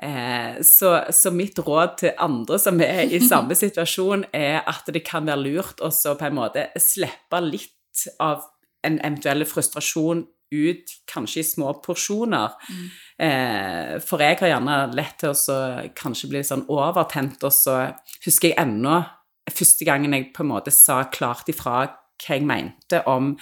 Eh, 0.00 0.60
så, 0.64 0.94
så 1.12 1.32
mitt 1.32 1.58
råd 1.60 1.96
til 2.00 2.16
andre 2.20 2.60
som 2.60 2.80
er 2.84 3.06
i 3.08 3.22
samme 3.30 3.56
situasjon, 3.56 4.28
er 4.36 4.60
at 4.68 4.88
det 4.92 5.04
kan 5.06 5.28
være 5.28 5.44
lurt 5.44 5.84
å 5.84 5.90
på 5.90 6.28
en 6.28 6.36
måte 6.36 6.68
slippe 6.80 7.40
litt 7.44 8.06
av 8.20 8.44
en 8.86 9.00
eventuell 9.00 9.44
frustrasjon 9.48 10.24
ut, 10.50 10.92
kanskje 11.10 11.42
i 11.42 11.46
små 11.46 11.74
porsjoner. 11.84 12.56
Eh, 12.70 13.09
for 13.20 14.22
jeg 14.24 14.38
har 14.40 14.48
gjerne 14.48 14.76
lett 14.96 15.18
til 15.20 15.34
å 15.34 15.56
kanskje 15.92 16.30
bli 16.30 16.40
sånn 16.46 16.62
overtent, 16.72 17.42
og 17.44 17.52
så 17.52 17.74
husker 18.24 18.48
jeg 18.48 18.60
ennå 18.62 19.02
første 19.50 19.86
gangen 19.86 20.14
jeg 20.14 20.30
på 20.34 20.44
en 20.44 20.52
måte 20.52 20.72
sa 20.74 21.02
klart 21.12 21.50
ifra 21.52 21.82
hva 22.20 22.36
jeg 22.36 22.46
mente 22.46 23.02
om 23.08 23.32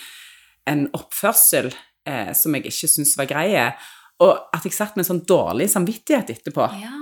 en 0.69 0.85
oppførsel 0.97 1.71
eh, 2.09 2.33
som 2.37 2.55
jeg 2.55 2.69
ikke 2.69 2.91
syntes 2.91 3.17
var 3.19 3.31
greie, 3.31 3.69
og 4.23 4.51
at 4.55 4.67
jeg 4.67 4.75
satt 4.75 4.97
med 4.97 5.05
en 5.05 5.13
sånn 5.13 5.27
dårlig 5.29 5.69
samvittighet 5.73 6.33
etterpå. 6.35 6.67
Ja. 6.81 6.93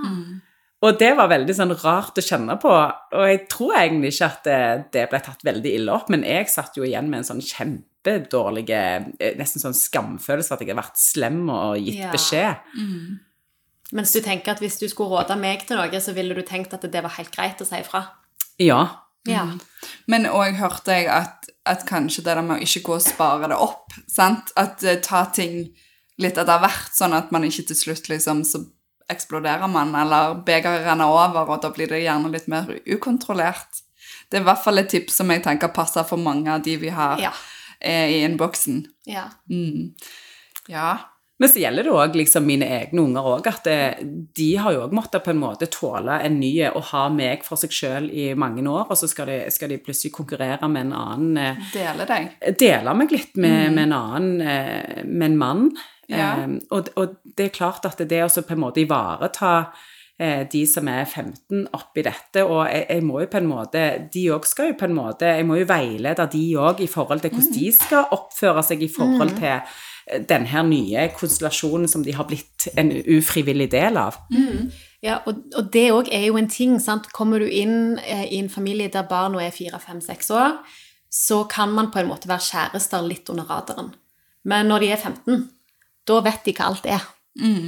Og 0.85 0.99
det 1.01 1.09
var 1.17 1.31
veldig 1.31 1.55
sånn 1.57 1.73
rart 1.81 2.19
å 2.21 2.23
kjenne 2.23 2.57
på, 2.61 2.69
og 2.69 3.23
jeg 3.25 3.45
tror 3.49 3.79
egentlig 3.79 4.13
ikke 4.13 4.29
at 4.29 4.43
det, 4.45 4.59
det 4.93 5.05
ble 5.11 5.21
tatt 5.25 5.45
veldig 5.45 5.73
ille 5.79 5.93
opp, 5.93 6.11
men 6.13 6.25
jeg 6.27 6.49
satt 6.53 6.77
jo 6.77 6.85
igjen 6.85 7.09
med 7.09 7.23
en 7.23 7.29
sånn 7.31 7.45
kjempedårlig, 8.07 8.69
eh, 8.69 9.35
nesten 9.37 9.61
sånn 9.61 9.75
skamfølelse 9.75 10.53
at 10.53 10.59
jeg 10.63 10.69
hadde 10.71 10.81
vært 10.81 10.97
slem 10.97 11.49
og 11.49 11.77
gitt 11.77 11.99
Ja. 11.99 12.11
beskjed. 12.11 12.55
Mens 13.93 14.11
du 14.11 14.19
tenker 14.21 14.51
at 14.51 14.59
hvis 14.59 14.79
du 14.79 14.87
skulle 14.89 15.09
råde 15.15 15.37
meg 15.39 15.65
til 15.67 15.77
noe, 15.77 15.99
så 16.03 16.13
ville 16.13 16.35
du 16.35 16.41
tenkt 16.43 16.73
at 16.73 16.81
det 16.91 17.03
var 17.03 17.09
helt 17.15 17.31
greit 17.35 17.61
å 17.63 17.65
si 17.67 17.75
ifra? 17.79 18.07
Ja. 18.59 18.81
Ja. 19.27 19.45
Men 20.07 20.25
òg 20.25 20.55
hørte 20.55 20.87
jeg 20.87 21.07
at, 21.11 21.49
at 21.65 21.85
kanskje 21.87 22.23
det 22.23 22.35
der 22.35 22.41
med 22.41 22.59
å 22.59 22.63
ikke 22.63 22.83
gå 22.83 22.95
og 22.95 23.01
spare 23.01 23.47
det 23.51 23.57
opp, 23.57 23.91
sant? 24.07 24.51
At 24.55 24.83
uh, 24.83 24.95
ta 25.03 25.25
ting 25.25 25.69
litt 26.19 26.37
etter 26.37 26.59
hvert, 26.59 26.93
sånn 26.95 27.13
at 27.13 27.31
man 27.31 27.43
ikke 27.43 27.67
til 27.67 27.75
slutt 27.75 28.07
liksom 28.09 28.43
så 28.47 28.65
eksploderer 29.09 29.67
man, 29.71 29.93
eller 29.95 30.35
begeret 30.43 30.83
renner 30.85 31.07
over, 31.07 31.47
og 31.47 31.61
da 31.63 31.69
blir 31.71 31.87
det 31.87 32.01
gjerne 32.03 32.31
litt 32.31 32.47
mer 32.51 32.67
ukontrollert. 32.87 33.83
Det 34.29 34.39
er 34.39 34.41
i 34.43 34.47
hvert 34.49 34.63
fall 34.63 34.79
et 34.81 34.89
tips 34.91 35.21
som 35.21 35.29
jeg 35.31 35.43
tenker 35.45 35.71
passer 35.75 36.03
for 36.03 36.19
mange 36.19 36.51
av 36.51 36.63
de 36.63 36.75
vi 36.77 36.89
har 36.89 37.19
Ja. 37.19 37.31
Eh, 37.79 38.17
i 38.17 38.23
innboksen. 38.23 38.85
ja. 39.05 39.29
Mm. 39.49 39.93
Ja. 40.67 40.97
Men 41.39 41.49
så 41.49 41.61
gjelder 41.61 41.85
det 41.85 41.93
òg 41.93 42.15
liksom 42.17 42.47
mine 42.49 42.65
egne 42.79 43.03
unger 43.03 43.27
òg, 43.29 43.47
at 43.49 43.67
det, 43.67 43.81
de 44.35 44.47
har 44.57 44.73
jo 44.73 44.85
òg 44.87 44.93
måttet 44.97 45.21
på 45.21 45.35
en 45.35 45.41
måte 45.41 45.67
tåle 45.69 46.15
en 46.25 46.39
ny 46.41 46.49
å 46.65 46.81
ha 46.89 47.03
meg 47.13 47.45
for 47.45 47.61
seg 47.61 47.75
sjøl 47.77 48.07
i 48.09 48.31
mange 48.33 48.63
år, 48.65 48.87
og 48.89 48.97
så 48.97 49.09
skal 49.09 49.29
de, 49.29 49.37
skal 49.53 49.69
de 49.69 49.77
plutselig 49.83 50.15
konkurrere 50.15 50.69
med 50.71 50.87
en 50.87 50.95
annen 50.97 51.37
eh, 51.43 51.67
Dele 51.75 52.07
deg. 52.09 52.31
Dele 52.57 52.95
meg 52.97 53.13
litt 53.13 53.37
med, 53.37 53.69
med 53.75 53.85
en 53.85 53.95
annen 53.99 54.41
eh, 54.41 55.03
med 55.05 55.29
en 55.29 55.37
mann. 55.37 55.69
Ja. 56.09 56.33
Um, 56.39 56.57
og, 56.71 56.89
og 56.95 57.17
det 57.37 57.49
er 57.49 57.55
klart 57.57 57.85
at 57.85 57.99
det 57.99 58.23
å 58.23 58.29
på 58.31 58.55
en 58.55 58.63
måte 58.63 58.81
ivareta 58.81 59.53
eh, 59.59 59.87
de 60.17 60.63
som 60.65 60.87
er 60.89 61.03
15 61.05 61.67
oppi 61.77 62.01
dette, 62.01 62.41
og 62.41 62.63
jeg, 62.65 62.87
jeg 62.89 63.03
må 63.05 63.19
jo 63.21 63.27
på 63.29 63.37
en 63.37 63.49
måte 63.51 63.81
De 64.13 64.23
òg 64.33 64.47
skal 64.49 64.71
jo 64.71 64.77
på 64.79 64.87
en 64.87 64.95
måte 64.97 65.29
Jeg 65.29 65.45
må 65.45 65.59
jo 65.59 65.67
veilede 65.69 66.25
de 66.33 66.41
òg 66.57 66.81
i 66.81 66.87
forhold 66.89 67.21
til 67.21 67.35
hvordan 67.35 67.53
de 67.53 67.69
skal 67.75 68.15
oppføre 68.15 68.63
seg 68.65 68.81
i 68.81 68.89
forhold 68.89 69.35
til 69.37 69.51
eh, 69.53 70.23
den 70.25 70.49
her 70.49 70.65
nye 70.65 71.05
konstellasjonen 71.13 71.85
som 71.91 72.01
de 72.01 72.17
har 72.17 72.25
blitt 72.25 72.65
en 72.73 72.89
ufrivillig 73.13 73.69
del 73.75 74.01
av. 74.01 74.17
Ja, 75.05 75.19
og, 75.29 75.43
og 75.53 75.69
det 75.73 75.85
òg 75.93 76.09
er 76.09 76.25
jo 76.31 76.41
en 76.41 76.49
ting. 76.49 76.79
sant? 76.81 77.11
Kommer 77.13 77.43
du 77.43 77.45
inn 77.45 77.99
eh, 78.01 78.25
i 78.25 78.41
en 78.41 78.49
familie 78.49 78.89
der 78.89 79.05
barna 79.05 79.43
er 79.45 79.53
fire, 79.53 79.77
fem, 79.83 80.01
seks 80.01 80.31
år, 80.33 80.57
så 81.13 81.43
kan 81.49 81.69
man 81.75 81.91
på 81.93 82.01
en 82.01 82.09
måte 82.09 82.29
være 82.29 82.47
kjærester 82.47 83.05
litt 83.05 83.29
under 83.29 83.45
radaren. 83.45 83.93
Men 84.47 84.71
når 84.71 84.83
de 84.83 84.91
er 84.95 84.97
15, 84.97 85.45
da 86.07 86.21
vet 86.25 86.41
de 86.47 86.55
hva 86.57 86.71
alt 86.71 86.89
er. 86.89 87.05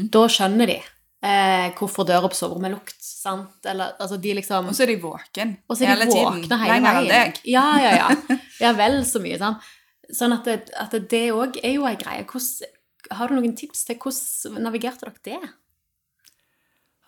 Da 0.10 0.24
skjønner 0.32 0.66
de 0.66 0.80
eh, 1.24 1.70
hvorfor 1.78 2.08
døra 2.08 2.30
på 2.32 2.38
soverommet 2.38 2.70
er 2.72 2.76
lukt. 2.78 2.96
sant? 3.04 3.58
Eller, 3.68 3.96
altså 4.00 4.18
de 4.22 4.34
liksom... 4.38 4.70
Og 4.72 4.76
så 4.78 4.84
er 4.86 4.94
de 4.94 5.00
våken 5.04 5.58
Og 5.68 5.76
så 5.78 5.84
er 5.84 5.94
hele 5.94 6.06
de 6.08 6.12
tiden. 6.16 6.40
våkne 6.44 6.60
hele 6.64 6.74
Lenger 6.78 7.00
veien. 7.00 7.10
deg. 7.14 7.42
Ja, 7.52 7.66
ja, 7.84 7.92
ja. 7.98 8.38
Ja, 8.64 8.74
vel 8.78 9.02
så 9.08 9.20
mye. 9.24 9.38
sant? 9.42 9.70
Sånn 10.16 10.34
at 10.34 10.48
det, 10.48 10.58
at 10.80 10.96
det 11.12 11.20
er 11.30 11.74
jo 11.76 11.86
ei 11.86 11.96
greie. 12.00 12.24
Hvordan, 12.26 12.72
har 13.20 13.28
du 13.30 13.36
noen 13.40 13.56
tips 13.58 13.84
til 13.88 13.98
hvordan 14.02 14.64
navigerte 14.66 15.06
dere 15.06 15.26
det? 15.26 15.52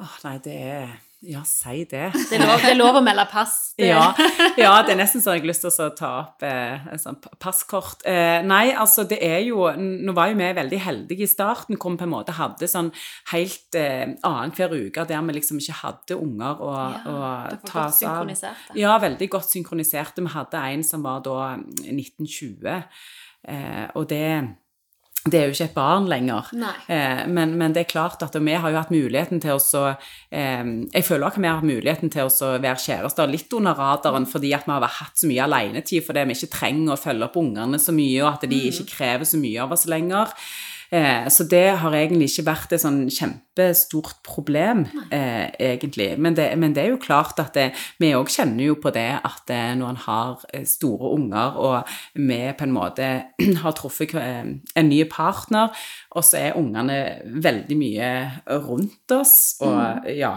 Åh, 0.01 0.13
nei, 0.25 0.35
det 0.43 0.57
er 0.65 0.93
Ja, 1.21 1.43
si 1.45 1.83
det. 1.85 2.07
Det 2.31 2.37
er 2.39 2.41
lov, 2.41 2.63
det 2.63 2.69
er 2.71 2.77
lov 2.79 2.95
å 2.97 3.01
melde 3.05 3.27
pass. 3.29 3.75
Det, 3.77 3.91
Ja, 3.91 4.07
ja, 4.57 4.71
det 4.81 4.95
er 4.95 4.97
nesten 5.03 5.21
så 5.21 5.35
jeg 5.35 5.43
har 5.43 5.49
lyst 5.51 5.61
til 5.61 5.69
å 5.69 5.89
ta 5.93 6.09
opp 6.23 6.45
eh, 6.47 6.87
sånn 6.97 7.19
passkort. 7.37 8.01
Eh, 8.09 8.39
nei, 8.41 8.71
altså 8.73 9.05
det 9.05 9.19
er 9.21 9.37
jo 9.45 9.67
Nå 9.77 10.15
var 10.17 10.31
jo 10.31 10.39
vi 10.39 10.47
veldig 10.57 10.79
heldige 10.81 11.27
i 11.27 11.29
starten, 11.29 11.77
hvor 11.77 11.93
vi 11.93 12.01
på 12.01 12.07
en 12.07 12.13
måte 12.15 12.33
hadde 12.39 12.69
sånn 12.69 12.89
helt 13.35 13.77
eh, 13.77 14.15
annenhver 14.25 14.73
uke 14.87 15.05
der 15.05 15.21
vi 15.27 15.37
liksom 15.37 15.61
ikke 15.61 15.77
hadde 15.83 16.17
unger 16.17 16.65
å, 16.65 16.73
Ja, 16.73 17.03
å 17.05 17.59
ta 17.69 17.85
oss 17.85 18.01
av. 18.07 18.33
Ja, 18.79 18.97
veldig 19.03 19.29
godt 19.37 19.53
synkroniserte. 19.53 20.25
Vi 20.25 20.33
hadde 20.33 20.65
en 20.71 20.87
som 20.87 21.05
var 21.05 21.21
da 21.27 21.53
1920, 21.85 22.65
eh, 23.45 23.85
og 23.93 24.09
det 24.09 24.25
det 25.29 25.37
er 25.37 25.49
jo 25.49 25.53
ikke 25.53 25.67
et 25.69 25.75
barn 25.75 26.07
lenger. 26.09 26.47
Eh, 26.89 27.19
men, 27.29 27.53
men 27.59 27.75
det 27.75 27.83
er 27.83 27.91
klart 27.91 28.23
at 28.25 28.33
vi 28.33 28.55
har 28.57 28.73
jo 28.73 28.79
hatt 28.79 28.93
muligheten 28.93 29.41
til 29.43 29.53
å 29.53 29.83
eh, 30.33 30.63
Jeg 30.89 31.05
føler 31.05 31.27
også 31.27 31.37
at 31.37 31.43
vi 31.43 31.49
har 31.49 31.59
hatt 31.59 31.69
muligheten 31.69 32.09
til 32.13 32.25
å 32.25 32.49
være 32.63 32.81
kjærester 32.81 33.29
litt 33.29 33.53
under 33.53 33.77
radaren 33.77 34.25
fordi 34.29 34.55
at 34.57 34.65
vi 34.65 34.73
har 34.73 34.97
hatt 34.97 35.21
så 35.21 35.29
mye 35.29 35.45
alenetid 35.45 36.07
fordi 36.07 36.25
vi 36.25 36.39
ikke 36.39 36.55
trenger 36.57 36.95
å 36.95 36.99
følge 37.03 37.27
opp 37.27 37.37
ungene 37.37 37.77
så 37.81 37.93
mye, 37.93 38.17
og 38.23 38.31
at 38.31 38.49
de 38.49 38.63
ikke 38.71 38.89
krever 38.95 39.29
så 39.29 39.37
mye 39.41 39.61
av 39.61 39.77
oss 39.77 39.85
lenger. 39.91 40.33
Eh, 40.91 41.27
så 41.31 41.45
det 41.47 41.77
har 41.79 41.93
egentlig 41.95 42.27
ikke 42.27 42.43
vært 42.49 42.73
et 42.75 42.81
sånn 42.83 43.05
kjempestort 43.07 44.17
problem, 44.27 44.83
eh, 45.07 45.47
egentlig. 45.55 46.09
Men 46.19 46.35
det, 46.35 46.49
men 46.59 46.75
det 46.75 46.83
er 46.83 46.89
jo 46.91 46.99
klart 46.99 47.39
at 47.39 47.53
det, 47.55 47.69
vi 48.01 48.09
òg 48.17 48.27
kjenner 48.31 48.65
jo 48.65 48.75
på 48.75 48.91
det 48.91 49.07
at 49.23 49.53
eh, 49.55 49.71
når 49.79 49.93
en 49.93 50.01
har 50.03 50.43
eh, 50.51 50.65
store 50.67 51.13
unger, 51.15 51.55
og 51.63 51.93
vi 52.19 52.41
på 52.57 52.67
en 52.67 52.75
måte 52.75 53.07
har 53.63 53.77
truffet 53.79 54.17
eh, 54.19 54.51
en 54.75 54.91
ny 54.91 54.99
partner, 55.11 55.71
og 56.11 56.27
så 56.27 56.41
er 56.41 56.59
ungene 56.59 56.99
veldig 57.39 57.79
mye 57.79 58.11
rundt 58.67 59.15
oss, 59.15 59.37
og, 59.63 60.11
ja, 60.11 60.33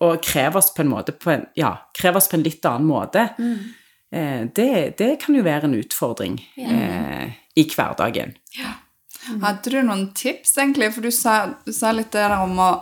og 0.00 0.24
krever 0.24 0.62
oss 0.62 0.72
på 0.72 0.86
en 0.86 0.92
måte 0.94 1.12
på 1.12 1.34
en, 1.36 1.44
ja, 1.58 1.74
krever 1.92 2.22
oss 2.22 2.32
på 2.32 2.40
en 2.40 2.46
litt 2.48 2.64
annen 2.64 2.88
måte. 2.88 3.28
Eh, 4.12 4.48
det, 4.56 4.70
det 4.98 5.12
kan 5.20 5.36
jo 5.36 5.44
være 5.44 5.68
en 5.68 5.76
utfordring 5.76 6.40
eh, 6.60 7.28
i 7.56 7.68
hverdagen. 7.68 8.34
Hadde 9.22 9.70
du 9.70 9.82
noen 9.82 10.08
tips, 10.14 10.56
egentlig? 10.58 10.90
For 10.94 11.04
du 11.04 11.12
sa, 11.14 11.36
du 11.64 11.72
sa 11.72 11.92
litt 11.94 12.10
det 12.14 12.24
der 12.24 12.40
om 12.42 12.58
å 12.58 12.72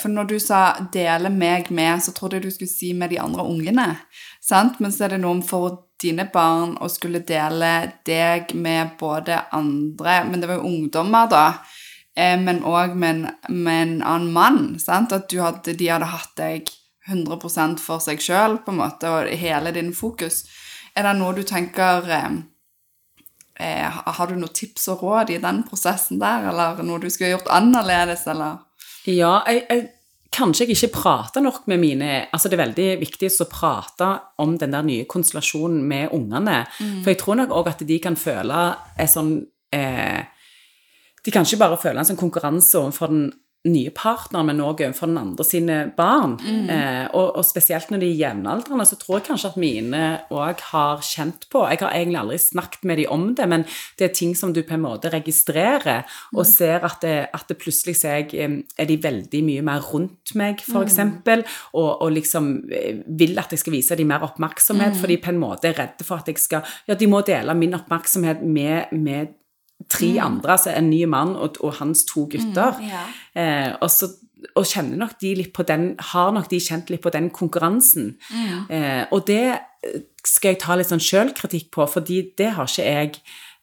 For 0.00 0.10
når 0.10 0.24
du 0.26 0.38
sa 0.42 0.80
'dele 0.92 1.30
meg 1.30 1.68
med', 1.70 2.02
så 2.02 2.10
trodde 2.10 2.36
jeg 2.36 2.42
du 2.42 2.50
skulle 2.50 2.68
si 2.68 2.92
'med 2.92 3.10
de 3.10 3.20
andre 3.22 3.44
ungene'. 3.44 3.96
Sant? 4.42 4.80
Men 4.80 4.90
så 4.90 5.04
er 5.04 5.08
det 5.08 5.20
noe 5.20 5.30
om 5.30 5.42
for 5.42 5.84
dine 6.02 6.24
barn 6.32 6.76
å 6.80 6.88
skulle 6.90 7.20
dele 7.20 7.92
deg 8.04 8.54
med 8.54 8.96
både 8.98 9.44
andre 9.52 10.24
Men 10.24 10.40
det 10.40 10.48
var 10.48 10.56
jo 10.56 10.66
ungdommer, 10.66 11.28
da. 11.30 11.54
Eh, 12.16 12.38
men 12.40 12.62
òg 12.64 12.96
med, 12.96 13.28
med 13.48 13.82
en 13.82 14.02
annen 14.02 14.32
mann. 14.32 14.78
Sant? 14.78 15.12
At 15.12 15.28
du 15.28 15.40
hadde, 15.40 15.76
de 15.76 15.88
hadde 15.88 16.10
hatt 16.10 16.34
deg 16.36 16.70
100 17.08 17.78
for 17.78 18.02
seg 18.02 18.18
sjøl, 18.18 18.58
på 18.64 18.72
en 18.72 18.80
måte, 18.80 19.08
og 19.08 19.28
hele 19.28 19.72
din 19.72 19.92
fokus. 19.94 20.44
Er 20.96 21.06
det 21.06 21.18
noe 21.18 21.34
du 21.36 21.44
tenker 21.46 22.02
eh, 23.58 24.00
har 24.18 24.30
du 24.30 24.36
noen 24.36 24.54
tips 24.54 24.88
og 24.92 25.04
råd 25.04 25.34
i 25.34 25.40
den 25.42 25.62
prosessen 25.68 26.20
der, 26.22 26.50
eller 26.50 26.82
noe 26.86 27.02
du 27.02 27.08
skulle 27.10 27.34
gjort 27.34 27.50
annerledes, 27.52 28.26
eller? 28.30 28.62
Ja, 29.06 29.38
jeg, 29.46 29.64
jeg, 29.70 29.88
kanskje 30.36 30.66
jeg 30.66 30.76
ikke 30.76 30.98
prater 30.98 31.44
nok 31.44 31.66
med 31.70 31.80
mine 31.80 32.10
Altså, 32.26 32.50
det 32.50 32.58
er 32.58 32.64
veldig 32.64 32.88
viktig 33.00 33.30
å 33.40 33.48
prate 33.50 34.10
om 34.42 34.56
den 34.60 34.74
der 34.74 34.84
nye 34.86 35.06
konstellasjonen 35.08 35.82
med 35.86 36.12
ungene. 36.16 36.64
For 37.04 37.12
jeg 37.12 37.20
tror 37.22 37.40
nok 37.40 37.54
òg 37.56 37.72
at 37.72 37.84
de 37.88 37.98
kan 38.02 38.18
føle 38.18 38.62
en 38.98 39.10
sånn 39.10 39.32
eh, 39.72 40.20
De 41.24 41.34
kan 41.34 41.46
ikke 41.46 41.62
bare 41.62 41.80
føle 41.80 42.02
en 42.02 42.08
sånn 42.08 42.20
konkurranse 42.20 42.78
overfor 42.78 43.12
den 43.12 43.30
nye 43.66 43.92
partnere, 43.94 44.46
men 44.48 44.62
òg 44.64 44.82
overfor 44.86 45.10
den 45.10 45.20
andre 45.20 45.46
sine 45.46 45.78
barn. 45.96 46.36
Eh, 46.42 47.06
og, 47.12 47.36
og 47.38 47.46
spesielt 47.46 47.90
når 47.92 48.02
de 48.02 48.10
er 48.10 48.20
jevnaldrende, 48.24 48.86
så 48.88 48.98
tror 49.00 49.18
jeg 49.18 49.26
kanskje 49.30 49.52
at 49.52 49.60
mine 49.60 50.02
òg 50.34 50.62
har 50.72 51.04
kjent 51.04 51.48
på 51.52 51.64
Jeg 51.70 51.82
har 51.82 51.94
egentlig 51.94 52.20
aldri 52.20 52.38
snakket 52.42 52.86
med 52.88 53.00
dem 53.02 53.12
om 53.14 53.26
det, 53.38 53.48
men 53.50 53.66
det 53.98 54.08
er 54.08 54.14
ting 54.16 54.34
som 54.38 54.52
du 54.54 54.62
på 54.66 54.76
en 54.76 54.84
måte 54.84 55.12
registrerer, 55.12 56.06
og 56.34 56.46
ser 56.48 56.84
at, 56.86 57.00
det, 57.02 57.16
at 57.34 57.46
det 57.48 57.58
plutselig 57.62 57.96
jeg, 58.02 58.30
eh, 58.34 58.58
er 58.78 58.90
de 58.90 58.98
veldig 59.02 59.42
mye 59.46 59.64
mer 59.66 59.86
rundt 59.92 60.34
meg, 60.38 60.62
f.eks., 60.62 60.96
eksempel, 60.96 61.44
og, 61.74 62.02
og 62.02 62.12
liksom 62.14 62.52
eh, 62.72 63.02
vil 63.18 63.36
at 63.40 63.52
jeg 63.52 63.62
skal 63.62 63.76
vise 63.76 63.98
dem 63.98 64.10
mer 64.10 64.24
oppmerksomhet, 64.26 64.96
for 65.00 65.10
de 65.10 65.18
på 65.22 65.32
en 65.32 65.42
måte 65.42 65.70
er 65.70 65.78
redde 65.78 66.06
for 66.06 66.20
at 66.20 66.30
jeg 66.30 66.40
skal 66.42 66.64
Ja, 66.86 66.94
de 66.94 67.08
må 67.10 67.22
dele 67.26 67.54
min 67.56 67.74
oppmerksomhet 67.76 68.42
med, 68.42 68.92
med 68.92 69.34
tre 69.92 70.16
andre, 70.22 70.56
altså 70.56 70.72
en 70.74 70.90
ny 70.90 71.04
mann 71.10 71.34
og, 71.36 71.60
og 71.64 71.76
hans 71.80 72.04
to 72.08 72.26
gutter. 72.32 72.78
ja. 72.82 73.04
Eh, 73.36 73.72
og, 73.80 73.90
så, 73.92 74.08
og 74.56 74.66
kjenner 74.66 74.98
nok 75.00 75.16
de 75.22 75.34
litt 75.38 75.52
på 75.56 75.64
den, 75.68 75.90
har 76.12 76.32
nok 76.34 76.50
de 76.50 76.60
kjent 76.62 76.90
litt 76.92 77.04
på 77.04 77.12
den 77.14 77.30
konkurransen. 77.34 78.14
Eh, 78.68 79.04
og 79.10 79.26
det 79.28 79.42
eh, 79.54 79.98
skal 80.26 80.54
jeg 80.54 80.62
ta 80.64 80.76
litt 80.76 80.90
sånn 80.90 81.02
sjølkritikk 81.02 81.70
på, 81.74 81.86
fordi 81.90 82.22
det 82.38 82.52
har 82.56 82.70
ikke 82.70 82.86
jeg 82.86 83.12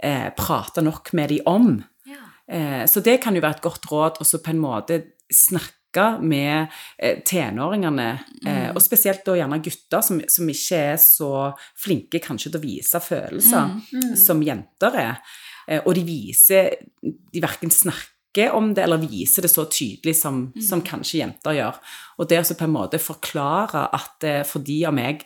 eh, 0.03 0.29
prata 0.37 0.83
nok 0.85 1.13
med 1.17 1.33
de 1.33 1.41
om. 1.49 1.75
Ja. 2.09 2.23
Eh, 2.47 2.83
så 2.89 3.03
det 3.03 3.19
kan 3.23 3.35
jo 3.35 3.43
være 3.43 3.59
et 3.59 3.65
godt 3.65 3.89
råd 3.91 4.21
å 4.23 4.27
på 4.37 4.53
en 4.53 4.63
måte 4.63 5.01
snakke 5.33 6.07
med 6.25 6.71
eh, 6.97 7.19
tenåringene, 7.21 8.07
mm. 8.41 8.71
og 8.73 8.81
spesielt 8.81 9.21
da 9.27 9.35
gjerne 9.37 9.59
gutter 9.61 10.01
som, 10.01 10.23
som 10.25 10.47
ikke 10.49 10.79
er 10.93 10.95
så 11.01 11.33
flinke 11.77 12.21
kanskje 12.23 12.49
til 12.49 12.57
å 12.57 12.63
vise 12.63 13.01
følelser 13.03 14.15
som 14.17 14.41
jenter 14.41 14.97
er. 15.03 15.19
Eh, 15.67 15.81
og 15.83 15.93
de 15.95 16.03
viser 16.07 16.73
De 17.03 17.41
verken 17.43 17.71
snakker 17.71 18.53
om 18.57 18.71
det 18.73 18.83
eller 18.87 18.97
viser 18.97 19.45
det 19.45 19.51
så 19.53 19.67
tydelig 19.69 20.15
som, 20.17 20.47
som 20.57 20.81
kanskje 20.81 21.19
jenter 21.19 21.53
gjør. 21.59 21.75
Og 22.17 22.29
det 22.29 22.39
å 22.41 22.45
så 22.47 22.57
på 22.57 22.65
en 22.65 22.73
måte 22.73 23.01
forklare 23.01 23.83
at 23.93 24.25
for 24.49 24.57
fordi 24.57 24.79
om 24.89 24.97
jeg 24.97 25.19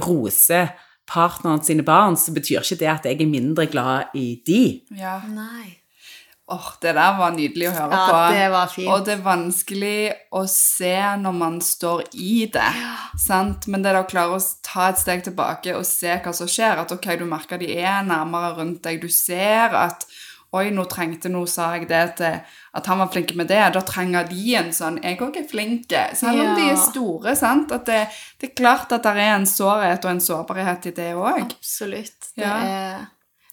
roser 0.00 0.72
partneren 1.08 1.60
sine 1.64 1.84
barn, 1.84 2.16
så 2.16 2.32
betyr 2.36 2.62
ikke 2.62 2.80
det 2.80 2.88
at 2.92 3.08
jeg 3.08 3.20
er 3.20 3.30
mindre 3.30 3.66
glad 3.68 4.16
i 4.16 4.40
de. 4.46 4.62
Ja. 4.96 5.18
Nei. 5.28 5.78
Åh, 6.50 6.68
det 6.80 6.94
der 6.96 7.16
var 7.18 7.34
nydelig 7.36 7.66
å 7.68 7.72
høre 7.76 7.96
Ja, 7.98 8.04
på. 8.08 8.20
det 8.34 8.44
var 8.54 8.66
fint. 8.72 8.88
Og 8.88 9.02
det 9.04 9.12
er 9.18 9.24
vanskelig 9.26 10.12
å 10.32 10.46
se 10.48 10.94
når 11.20 11.34
man 11.36 11.58
står 11.60 12.04
i 12.14 12.46
det. 12.52 12.70
Sant? 13.20 13.66
Men 13.68 13.82
det 13.84 13.90
er 13.90 13.98
da 13.98 14.04
å 14.06 14.08
klare 14.08 14.38
å 14.38 14.40
ta 14.64 14.86
et 14.88 14.98
steg 15.02 15.24
tilbake 15.26 15.74
og 15.76 15.84
se 15.84 16.14
hva 16.24 16.32
som 16.32 16.48
skjer. 16.48 16.80
At 16.80 16.94
ok, 16.96 17.10
du 17.20 17.26
merker 17.28 17.58
de 17.60 17.68
er 17.76 18.00
nærmere 18.08 18.54
rundt 18.56 18.80
deg. 18.82 19.00
Du 19.04 19.08
ser 19.12 19.76
at 19.76 20.06
Oi, 20.56 20.70
nå 20.72 20.86
trengte 20.88 21.28
nå, 21.28 21.42
sa 21.44 21.74
jeg 21.76 21.90
det 21.90 22.14
til 22.16 22.38
At 22.72 22.86
han 22.88 22.96
var 23.02 23.10
flink 23.12 23.34
med 23.36 23.50
det. 23.50 23.58
Da 23.74 23.82
trenger 23.84 24.24
de 24.30 24.54
en 24.56 24.70
sånn 24.72 24.96
Jeg 25.04 25.18
òg 25.20 25.36
er 25.36 25.44
flink. 25.50 25.92
Selv 26.16 26.40
om 26.40 26.54
de 26.56 26.70
er 26.70 26.78
store. 26.80 27.34
sant? 27.36 27.70
At 27.76 27.84
det, 27.84 27.98
det 28.40 28.48
er 28.48 28.54
klart 28.56 28.90
at 28.96 29.02
det 29.04 29.12
er 29.12 29.34
en 29.34 29.44
sårhet 29.44 30.06
og 30.08 30.10
en 30.14 30.20
sårbarhet 30.24 30.86
i 30.88 30.94
det 30.96 31.10
òg. 31.20 31.42
Absolutt. 31.52 32.30
Det, 32.34 32.46
Ja. 32.46 32.56
er, 32.64 33.06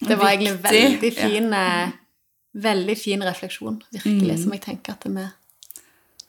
det 0.08 0.16
var 0.18 0.30
egentlig 0.32 0.56
veldig 0.64 1.12
fin, 1.18 1.52
eh, 1.52 1.92
veldig 2.56 2.96
fin 2.98 3.22
refleksjon, 3.26 3.82
virkelig, 3.92 4.38
som 4.42 4.52
jeg 4.56 4.62
tenker 4.64 4.92
at 4.96 5.00
det 5.06 5.12
med 5.12 5.28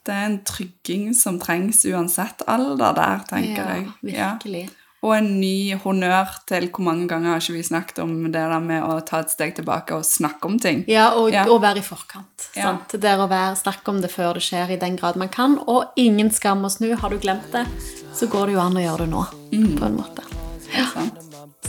Det 0.08 0.14
er 0.14 0.24
en 0.26 0.38
trygging 0.44 1.10
som 1.16 1.38
trengs 1.40 1.82
uansett 1.84 2.42
alder 2.48 2.94
der, 2.96 3.24
tenker 3.28 3.56
Ja, 3.64 3.74
jeg. 3.74 3.88
Ja. 4.14 4.28
virkelig. 4.38 4.70
Og 5.00 5.12
en 5.14 5.28
ny 5.40 5.74
honnør 5.78 6.26
til 6.48 6.68
hvor 6.74 6.82
mange 6.82 7.06
ganger 7.06 7.30
har 7.36 7.38
ikke 7.40 7.52
vi 7.54 7.62
snakket 7.62 8.00
om 8.02 8.14
det 8.24 8.32
der 8.32 8.58
med 8.58 8.82
å 8.82 8.96
ta 9.06 9.20
et 9.20 9.30
steg 9.30 9.54
tilbake 9.54 9.94
og 9.94 10.02
snakke 10.04 10.44
om 10.48 10.58
ting. 10.58 10.84
Ja, 10.88 11.10
og, 11.14 11.30
Ja. 11.30 11.44
og 11.46 11.60
være 11.62 11.78
i 11.78 11.82
forkant. 11.86 12.48
Ja. 12.56 12.62
Sant? 12.72 12.88
Det 12.90 13.00
der 13.02 13.18
å 13.18 13.28
være, 13.28 13.54
snakke 13.56 13.88
om 13.88 14.00
det 14.00 14.10
før 14.10 14.34
det 14.34 14.42
skjer, 14.42 14.70
i 14.72 14.76
den 14.76 14.96
grad 14.96 15.14
man 15.16 15.28
kan. 15.28 15.58
Og 15.68 15.92
ingen 15.96 16.30
skam 16.30 16.64
å 16.64 16.70
snu. 16.70 16.96
Har 16.96 17.10
du 17.10 17.18
glemt 17.18 17.52
det, 17.52 17.66
så 18.12 18.26
går 18.26 18.46
det 18.46 18.54
jo 18.54 18.60
an 18.60 18.74
å 18.74 18.82
gjøre 18.82 18.98
det 19.06 19.10
nå, 19.10 19.26
Mm. 19.52 19.78
på 19.78 19.84
en 19.86 19.96
måte. 19.98 20.37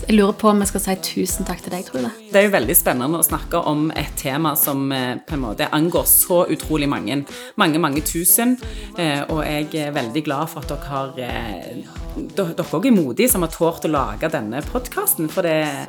Jeg 0.07 0.15
lurer 0.17 0.33
på 0.39 0.49
om 0.49 0.61
jeg 0.63 0.69
skal 0.71 0.81
si 0.83 0.93
tusen 1.05 1.45
takk 1.47 1.61
til 1.63 1.73
deg, 1.73 1.85
Trude. 1.85 2.09
Det 2.31 2.39
er 2.39 2.47
jo 2.47 2.53
veldig 2.55 2.75
spennende 2.77 3.19
å 3.21 3.25
snakke 3.25 3.61
om 3.69 3.89
et 3.97 4.15
tema 4.17 4.55
som 4.57 4.87
eh, 4.95 5.19
på 5.21 5.35
en 5.37 5.43
måte 5.43 5.67
angår 5.75 6.07
så 6.09 6.43
utrolig 6.49 6.89
mange, 6.89 7.19
mange, 7.61 7.81
mange 7.81 8.01
tusen. 8.07 8.55
Eh, 8.97 9.21
og 9.29 9.43
jeg 9.45 9.69
er 9.87 9.93
veldig 9.95 10.23
glad 10.25 10.49
for 10.49 10.63
at 10.63 10.73
dere 10.73 10.89
har 10.93 11.23
eh, 11.27 11.97
Dere 12.35 12.65
òg 12.75 12.87
er 12.89 12.91
modige 12.95 13.29
som 13.31 13.45
har 13.45 13.51
tort 13.53 13.85
å 13.85 13.91
lage 13.93 14.27
denne 14.33 14.59
podkasten, 14.65 15.29
for 15.31 15.45
det, 15.45 15.85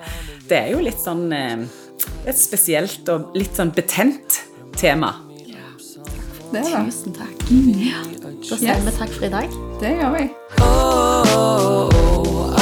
det 0.50 0.58
er 0.60 0.68
jo 0.74 0.82
litt 0.84 1.00
sånn 1.00 1.24
Et 1.32 2.38
spesielt 2.38 3.08
og 3.10 3.34
litt 3.34 3.56
sånn 3.56 3.72
betent 3.74 4.38
tema. 4.76 5.14
Det, 6.52 6.62
da. 6.66 6.84
Tusen 6.84 7.16
takk. 7.16 7.50
Ja. 7.50 8.04
Da 8.20 8.56
sier 8.56 8.74
Yes. 8.74 8.86
vi 8.86 8.94
takk 8.98 9.12
for 9.16 9.26
i 9.26 9.32
dag. 9.32 9.58
det 9.80 9.96
gjør 9.96 10.16
vi. 10.18 10.24
Oh, 10.60 12.09